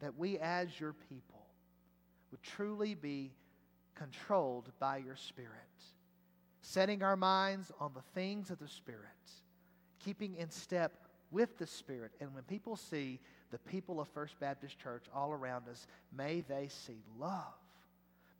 that 0.00 0.16
we 0.18 0.38
as 0.38 0.68
your 0.80 0.94
people, 1.08 1.37
would 2.30 2.42
truly 2.42 2.94
be 2.94 3.32
controlled 3.94 4.70
by 4.78 4.98
your 4.98 5.16
Spirit, 5.16 5.50
setting 6.62 7.02
our 7.02 7.16
minds 7.16 7.72
on 7.80 7.92
the 7.94 8.02
things 8.14 8.50
of 8.50 8.58
the 8.58 8.68
Spirit, 8.68 9.02
keeping 9.98 10.36
in 10.36 10.50
step 10.50 10.92
with 11.30 11.58
the 11.58 11.66
Spirit. 11.66 12.12
And 12.20 12.34
when 12.34 12.44
people 12.44 12.76
see 12.76 13.20
the 13.50 13.58
people 13.58 14.00
of 14.00 14.08
First 14.08 14.38
Baptist 14.40 14.78
Church 14.78 15.04
all 15.14 15.32
around 15.32 15.68
us, 15.68 15.86
may 16.16 16.42
they 16.42 16.68
see 16.68 17.02
love. 17.18 17.54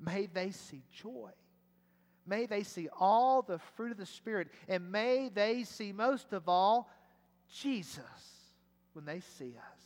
May 0.00 0.26
they 0.26 0.50
see 0.50 0.82
joy. 0.92 1.30
May 2.26 2.46
they 2.46 2.62
see 2.62 2.88
all 3.00 3.42
the 3.42 3.58
fruit 3.58 3.90
of 3.90 3.96
the 3.96 4.06
Spirit. 4.06 4.48
And 4.68 4.92
may 4.92 5.30
they 5.32 5.64
see 5.64 5.92
most 5.92 6.32
of 6.32 6.48
all 6.48 6.90
Jesus 7.52 8.04
when 8.92 9.04
they 9.04 9.20
see 9.20 9.54
us. 9.56 9.82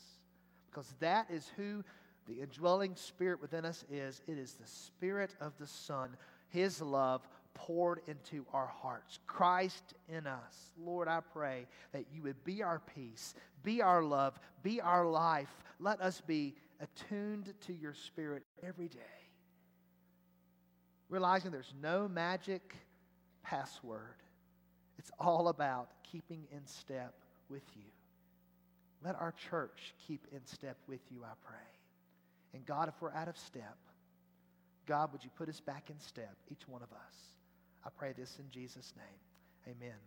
Because 0.70 0.92
that 1.00 1.26
is 1.30 1.50
who 1.56 1.84
the 2.28 2.40
indwelling 2.40 2.94
Spirit 2.96 3.40
within 3.40 3.64
us 3.64 3.84
is. 3.90 4.22
It 4.26 4.38
is 4.38 4.54
the 4.54 4.66
Spirit 4.66 5.34
of 5.40 5.52
the 5.58 5.66
Son, 5.66 6.16
His 6.48 6.80
love 6.80 7.26
poured 7.54 8.00
into 8.06 8.46
our 8.52 8.66
hearts. 8.66 9.18
Christ 9.26 9.94
in 10.08 10.26
us. 10.26 10.70
Lord, 10.78 11.08
I 11.08 11.20
pray 11.20 11.66
that 11.92 12.06
you 12.12 12.22
would 12.22 12.42
be 12.44 12.62
our 12.62 12.80
peace, 12.94 13.34
be 13.62 13.82
our 13.82 14.02
love, 14.02 14.38
be 14.62 14.80
our 14.80 15.06
life. 15.06 15.50
Let 15.78 16.00
us 16.00 16.20
be 16.20 16.54
attuned 16.80 17.52
to 17.66 17.72
your 17.72 17.94
Spirit 17.94 18.44
every 18.62 18.88
day. 18.88 18.98
Realizing 21.08 21.50
there's 21.50 21.74
no 21.82 22.08
magic 22.08 22.74
password, 23.42 24.16
it's 24.98 25.10
all 25.18 25.48
about 25.48 25.90
keeping 26.10 26.44
in 26.52 26.66
step 26.66 27.14
with 27.48 27.64
you. 27.74 27.82
Let 29.04 29.16
our 29.16 29.34
church 29.50 29.94
keep 30.06 30.26
in 30.32 30.40
step 30.46 30.76
with 30.86 31.00
you, 31.10 31.24
I 31.24 31.32
pray. 31.44 31.71
And 32.54 32.64
God, 32.66 32.88
if 32.88 32.94
we're 33.00 33.12
out 33.12 33.28
of 33.28 33.36
step, 33.36 33.76
God, 34.86 35.12
would 35.12 35.24
you 35.24 35.30
put 35.36 35.48
us 35.48 35.60
back 35.60 35.90
in 35.90 35.98
step, 36.00 36.36
each 36.50 36.68
one 36.68 36.82
of 36.82 36.92
us? 36.92 37.14
I 37.84 37.88
pray 37.96 38.12
this 38.16 38.38
in 38.38 38.50
Jesus' 38.50 38.92
name. 38.96 39.76
Amen. 39.76 39.98